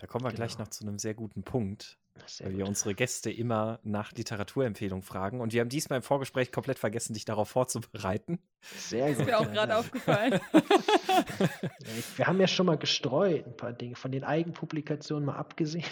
[0.00, 0.38] da kommen wir genau.
[0.38, 2.58] gleich noch zu einem sehr guten Punkt, sehr weil gut.
[2.60, 5.42] wir unsere Gäste immer nach Literaturempfehlungen fragen.
[5.42, 8.38] Und wir haben diesmal im Vorgespräch komplett vergessen, dich darauf vorzubereiten.
[8.62, 9.10] Sehr gut.
[9.10, 10.40] Das ist mir auch gerade aufgefallen.
[12.16, 15.84] wir haben ja schon mal gestreut, ein paar Dinge, von den Eigenpublikationen mal abgesehen.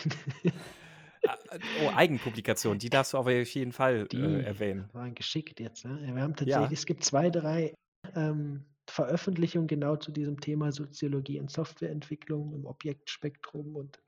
[1.27, 1.37] Ah,
[1.85, 4.89] oh, Eigenpublikation, die darfst du aber auf jeden Fall die äh, erwähnen.
[4.93, 5.85] Waren geschickt jetzt.
[5.85, 6.01] Ne?
[6.15, 6.73] Wir haben tatsächlich, ja.
[6.73, 7.75] es gibt zwei, drei
[8.15, 14.03] ähm, Veröffentlichungen genau zu diesem Thema Soziologie und Softwareentwicklung im Objektspektrum und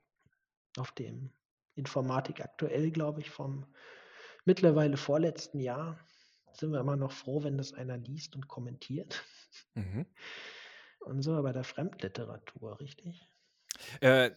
[0.77, 1.31] auf dem
[1.75, 3.65] Informatik aktuell, glaube ich, vom
[4.45, 5.99] mittlerweile vorletzten Jahr.
[6.53, 9.23] Sind wir immer noch froh, wenn das einer liest und kommentiert.
[9.75, 10.05] Mhm.
[10.99, 13.30] Und so bei der Fremdliteratur, richtig?
[13.99, 14.31] Äh,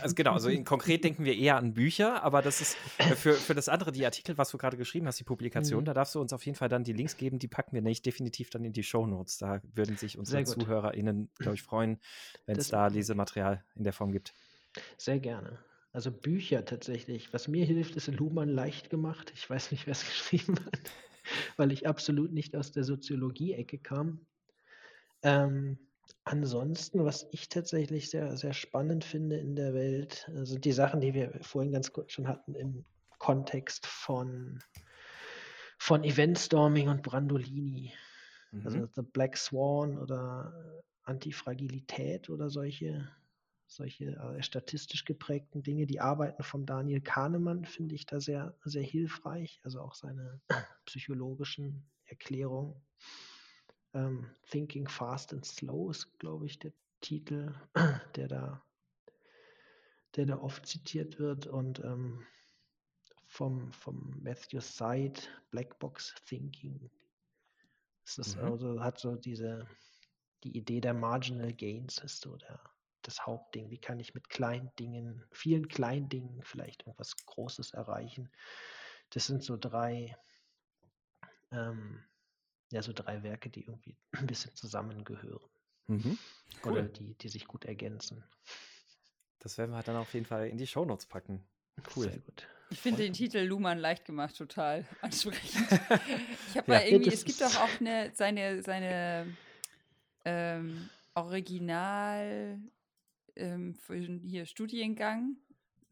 [0.00, 3.54] also genau, also konkret denken wir eher an Bücher, aber das ist äh, für, für
[3.54, 5.86] das andere, die Artikel, was du gerade geschrieben hast, die Publikation, mhm.
[5.86, 8.06] da darfst du uns auf jeden Fall dann die Links geben, die packen wir nicht
[8.06, 9.38] definitiv dann in die Show Notes.
[9.38, 12.00] Da würden sich unsere ZuhörerInnen, glaube ich, freuen,
[12.46, 14.34] wenn es da Lesematerial in der Form gibt.
[14.96, 15.58] Sehr gerne.
[15.92, 17.32] Also Bücher tatsächlich.
[17.32, 19.32] Was mir hilft, ist Luhmann leicht gemacht.
[19.34, 20.80] Ich weiß nicht, wer es geschrieben hat,
[21.56, 24.26] weil ich absolut nicht aus der Soziologie-Ecke kam.
[25.22, 25.78] Ähm,
[26.30, 31.14] Ansonsten, was ich tatsächlich sehr, sehr spannend finde in der Welt, also die Sachen, die
[31.14, 32.84] wir vorhin ganz kurz schon hatten im
[33.16, 34.62] Kontext von,
[35.78, 37.94] von Eventstorming und Brandolini.
[38.52, 38.82] Also mhm.
[38.84, 43.08] Also The Black Swan oder Antifragilität oder solche,
[43.66, 45.86] solche äh, statistisch geprägten Dinge.
[45.86, 50.42] Die Arbeiten von Daniel Kahnemann finde ich da sehr, sehr hilfreich, also auch seine
[50.84, 52.74] psychologischen Erklärungen.
[53.98, 57.54] Ähm, Thinking Fast and Slow ist, glaube ich, der Titel,
[58.16, 58.62] der da,
[60.14, 61.46] der da oft zitiert wird.
[61.46, 62.24] Und ähm,
[63.26, 65.20] vom, vom Matthew Side,
[65.50, 66.90] Blackbox Thinking.
[68.04, 68.44] Es ist mhm.
[68.44, 69.66] also, hat so diese,
[70.44, 72.60] die Idee der Marginal Gains ist so der,
[73.02, 73.70] das Hauptding.
[73.70, 78.30] Wie kann ich mit kleinen Dingen, vielen kleinen Dingen vielleicht irgendwas Großes erreichen?
[79.10, 80.16] Das sind so drei
[81.50, 82.04] ähm,
[82.70, 85.40] ja, so drei Werke, die irgendwie ein bisschen zusammengehören.
[85.86, 86.18] Mhm.
[86.64, 86.72] Cool.
[86.72, 88.22] Oder die, die sich gut ergänzen.
[89.38, 91.42] Das werden wir dann auf jeden Fall in die Shownotes packen.
[91.96, 92.10] Cool.
[92.10, 92.46] Sehr gut.
[92.70, 95.66] Ich finde den Titel Luhmann leicht gemacht total ansprechend.
[95.70, 95.92] ich habe
[96.54, 99.36] ja, mal irgendwie, es gibt doch auch eine, seine, seine
[100.24, 102.60] ähm, Original
[103.36, 105.36] ähm, für hier Studiengang,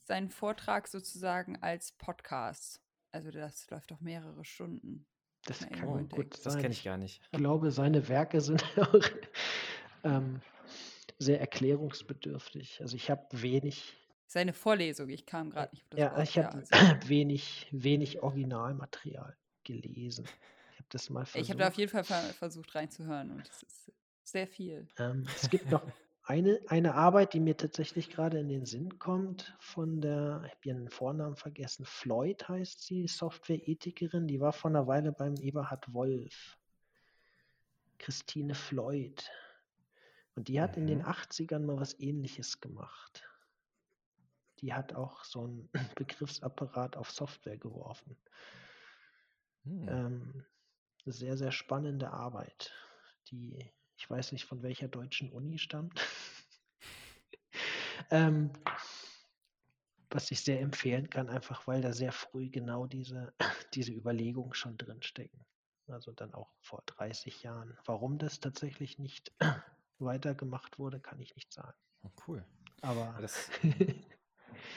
[0.05, 2.81] seinen Vortrag sozusagen als Podcast.
[3.13, 5.07] Also das läuft doch mehrere Stunden.
[5.47, 6.45] Das kann oh, gut sein.
[6.45, 7.23] Das kenne ich gar nicht.
[7.31, 9.01] Ich glaube, seine Werke sind auch
[10.05, 10.41] ähm,
[11.19, 12.81] sehr erklärungsbedürftig.
[12.81, 13.97] Also ich habe wenig.
[14.27, 16.29] Seine Vorlesung, ich kam gerade nicht auf das Ja, Wort.
[16.29, 16.75] ich habe also.
[17.09, 20.25] wenig, wenig Originalmaterial gelesen.
[20.73, 21.45] Ich habe das mal versucht.
[21.45, 23.93] Ich habe da auf jeden Fall versucht reinzuhören und es ist
[24.25, 24.89] sehr viel.
[24.99, 25.83] Ähm, es gibt noch
[26.27, 30.61] eine, eine Arbeit, die mir tatsächlich gerade in den Sinn kommt, von der, ich habe
[30.65, 36.59] ihren Vornamen vergessen, Floyd heißt sie, Software-Ethikerin, die war vor einer Weile beim Eberhard Wolf.
[37.99, 39.31] Christine Floyd.
[40.35, 40.83] Und die hat mhm.
[40.83, 43.23] in den 80ern mal was ähnliches gemacht.
[44.59, 48.17] Die hat auch so einen Begriffsapparat auf Software geworfen.
[49.63, 49.89] Mhm.
[49.89, 50.45] Ähm,
[51.05, 52.73] sehr, sehr spannende Arbeit,
[53.31, 56.01] die ich weiß nicht, von welcher deutschen Uni stammt.
[58.11, 58.51] ähm,
[60.11, 63.35] was ich sehr empfehlen kann, einfach weil da sehr früh genau diese,
[63.75, 65.45] diese Überlegungen schon drinstecken.
[65.89, 67.77] Also dann auch vor 30 Jahren.
[67.85, 69.33] Warum das tatsächlich nicht
[69.99, 71.77] weitergemacht wurde, kann ich nicht sagen.
[72.03, 72.45] Oh, cool.
[72.83, 74.05] Aber das, müssen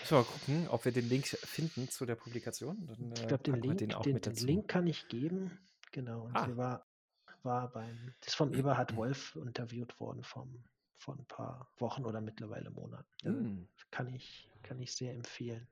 [0.10, 2.88] wir mal gucken, ob wir den Link finden zu der Publikation.
[2.88, 5.60] Dann, ich glaube, den, Link, den, den, den Link kann ich geben.
[5.92, 6.26] Genau.
[6.26, 6.46] Und ah.
[6.46, 6.88] sie war,
[7.44, 10.64] war beim, das ist von Eberhard Wolf interviewt worden vom,
[10.98, 13.06] vor ein paar Wochen oder mittlerweile Monaten.
[13.24, 13.68] Mm.
[13.92, 15.68] kann, ich, kann ich sehr empfehlen.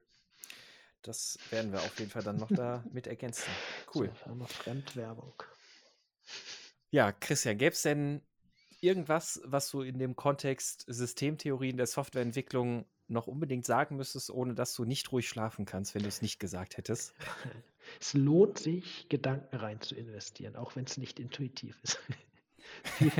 [1.01, 3.49] Das werden wir auf jeden Fall dann noch da mit ergänzen.
[3.93, 4.11] Cool.
[4.26, 5.34] So, noch Fremdwerbung.
[6.91, 8.22] Ja, Christian, gäbe es denn
[8.82, 14.74] irgendwas, was du in dem Kontext Systemtheorien der Softwareentwicklung noch unbedingt sagen müsstest, ohne dass
[14.74, 17.13] du nicht ruhig schlafen kannst, wenn du es nicht gesagt hättest?
[17.99, 21.99] Es lohnt sich, Gedanken rein zu investieren, auch wenn es nicht intuitiv ist.
[22.83, 23.11] viel,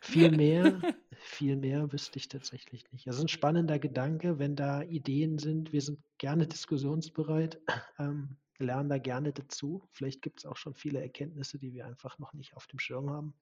[0.00, 0.80] viel, mehr,
[1.18, 3.06] viel mehr wüsste ich tatsächlich nicht.
[3.06, 5.72] Das ist ein spannender Gedanke, wenn da Ideen sind.
[5.72, 7.60] Wir sind gerne diskussionsbereit,
[7.98, 9.88] ähm, lernen da gerne dazu.
[9.90, 13.10] Vielleicht gibt es auch schon viele Erkenntnisse, die wir einfach noch nicht auf dem Schirm
[13.10, 13.34] haben.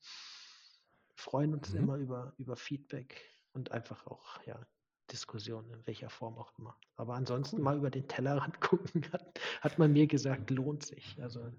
[1.09, 1.79] Wir freuen uns mhm.
[1.79, 3.21] immer über, über Feedback
[3.53, 4.61] und einfach auch ja,
[5.13, 6.77] Diskussionen, in welcher Form auch immer.
[6.97, 7.63] Aber ansonsten cool.
[7.63, 11.17] mal über den Tellerrand gucken, hat, hat man mir gesagt, lohnt sich.
[11.21, 11.51] Also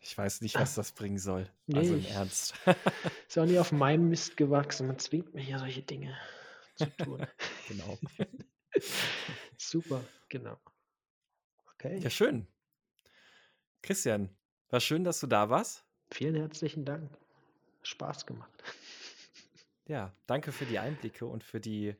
[0.00, 1.48] ich weiß nicht, was das bringen soll.
[1.66, 2.54] Nee, also im Ernst.
[3.28, 4.86] Ist auch nie auf meinem Mist gewachsen.
[4.86, 6.16] Man zwingt mich ja solche Dinge
[6.76, 7.26] zu tun.
[7.68, 7.98] genau.
[9.56, 10.58] Super, genau.
[11.74, 11.98] Okay.
[11.98, 12.46] Ja, schön.
[13.82, 14.28] Christian,
[14.68, 15.84] war schön, dass du da warst.
[16.10, 17.10] Vielen herzlichen Dank.
[17.82, 18.62] Spaß gemacht.
[19.86, 21.94] Ja, danke für die Einblicke und für die,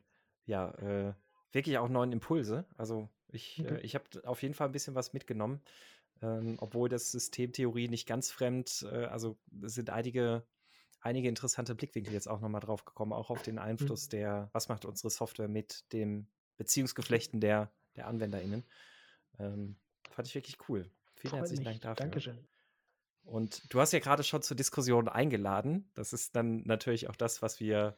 [0.47, 1.15] ja, äh,
[1.53, 2.67] wirklich auch neuen Impulse.
[2.77, 3.77] Also ich, okay.
[3.77, 5.61] äh, ich habe auf jeden Fall ein bisschen was mitgenommen.
[6.23, 10.47] Ähm, obwohl das Systemtheorie nicht ganz fremd, äh, also sind einige,
[11.01, 14.11] einige interessante Blickwinkel jetzt auch nochmal drauf gekommen, auch auf den Einfluss mhm.
[14.11, 18.65] der, was macht unsere Software mit dem Beziehungsgeflechten der, der AnwenderInnen.
[19.39, 19.77] Ähm,
[20.11, 20.89] fand ich wirklich cool.
[21.15, 21.81] Vielen Freut herzlichen mich.
[21.81, 22.07] Dank dafür.
[22.07, 22.47] Dankeschön.
[23.25, 25.91] Und du hast ja gerade schon zur Diskussion eingeladen.
[25.95, 27.97] Das ist dann natürlich auch das, was wir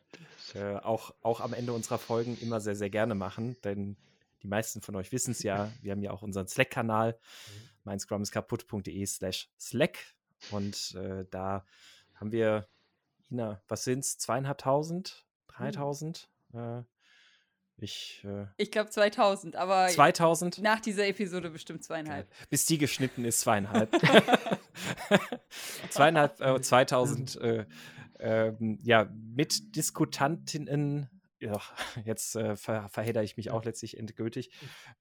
[0.54, 3.56] äh, auch, auch am Ende unserer Folgen immer sehr, sehr gerne machen.
[3.64, 3.96] Denn
[4.42, 7.12] die meisten von euch wissen es ja, wir haben ja auch unseren Slack-Kanal.
[7.12, 9.98] Mhm mein Scrum ist kaputt.de slash Slack.
[10.50, 11.64] Und äh, da
[12.14, 12.68] haben wir,
[13.30, 14.18] Ina, was sind es?
[14.18, 15.24] Zweieinhalbtausend?
[15.48, 16.28] Dreitausend?
[16.50, 16.80] Hm.
[16.80, 16.82] Äh,
[17.78, 20.58] ich, äh, ich glaube 2000, aber 2000?
[20.58, 22.28] nach dieser Episode bestimmt zweieinhalb.
[22.50, 23.90] Bis die geschnitten ist, zweieinhalb.
[25.90, 27.66] zweieinhalb, äh, 2000, äh,
[28.18, 31.08] ähm, ja, Mitdiskutantinnen,
[31.38, 31.60] ja,
[32.04, 34.50] jetzt äh, ver verhedder ich mich auch letztlich endgültig.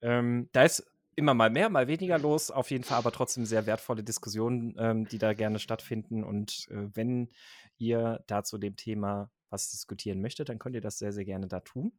[0.02, 2.50] Ähm, da ist immer mal mehr, mal weniger los.
[2.50, 6.22] Auf jeden Fall aber trotzdem sehr wertvolle Diskussionen, ähm, die da gerne stattfinden.
[6.22, 7.30] Und äh, wenn
[7.78, 11.48] ihr da zu dem Thema was diskutieren möchtet, dann könnt ihr das sehr, sehr gerne
[11.48, 11.92] da tun.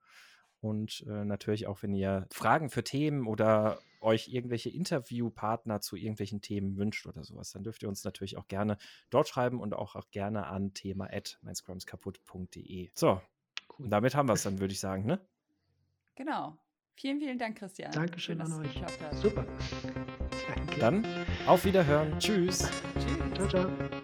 [0.60, 6.42] Und äh, natürlich auch, wenn ihr Fragen für Themen oder euch irgendwelche Interviewpartner zu irgendwelchen
[6.42, 8.78] Themen wünscht oder sowas, dann dürft ihr uns natürlich auch gerne
[9.10, 12.92] dort schreiben und auch, auch gerne an thema at meinscrumskaputt.de.
[12.94, 13.22] So,
[13.78, 13.90] cool.
[13.90, 15.20] damit haben wir es dann, würde ich sagen, ne?
[16.16, 16.58] Genau.
[16.96, 17.92] Vielen, vielen Dank, Christian.
[17.92, 18.82] Dankeschön Schön, an euch.
[19.22, 19.46] Super.
[20.48, 20.80] Danke.
[20.80, 21.06] Dann
[21.46, 22.18] auf Wiederhören.
[22.18, 22.70] Tschüss.
[22.96, 23.34] Tschüss.
[23.36, 23.97] Ciao, ciao.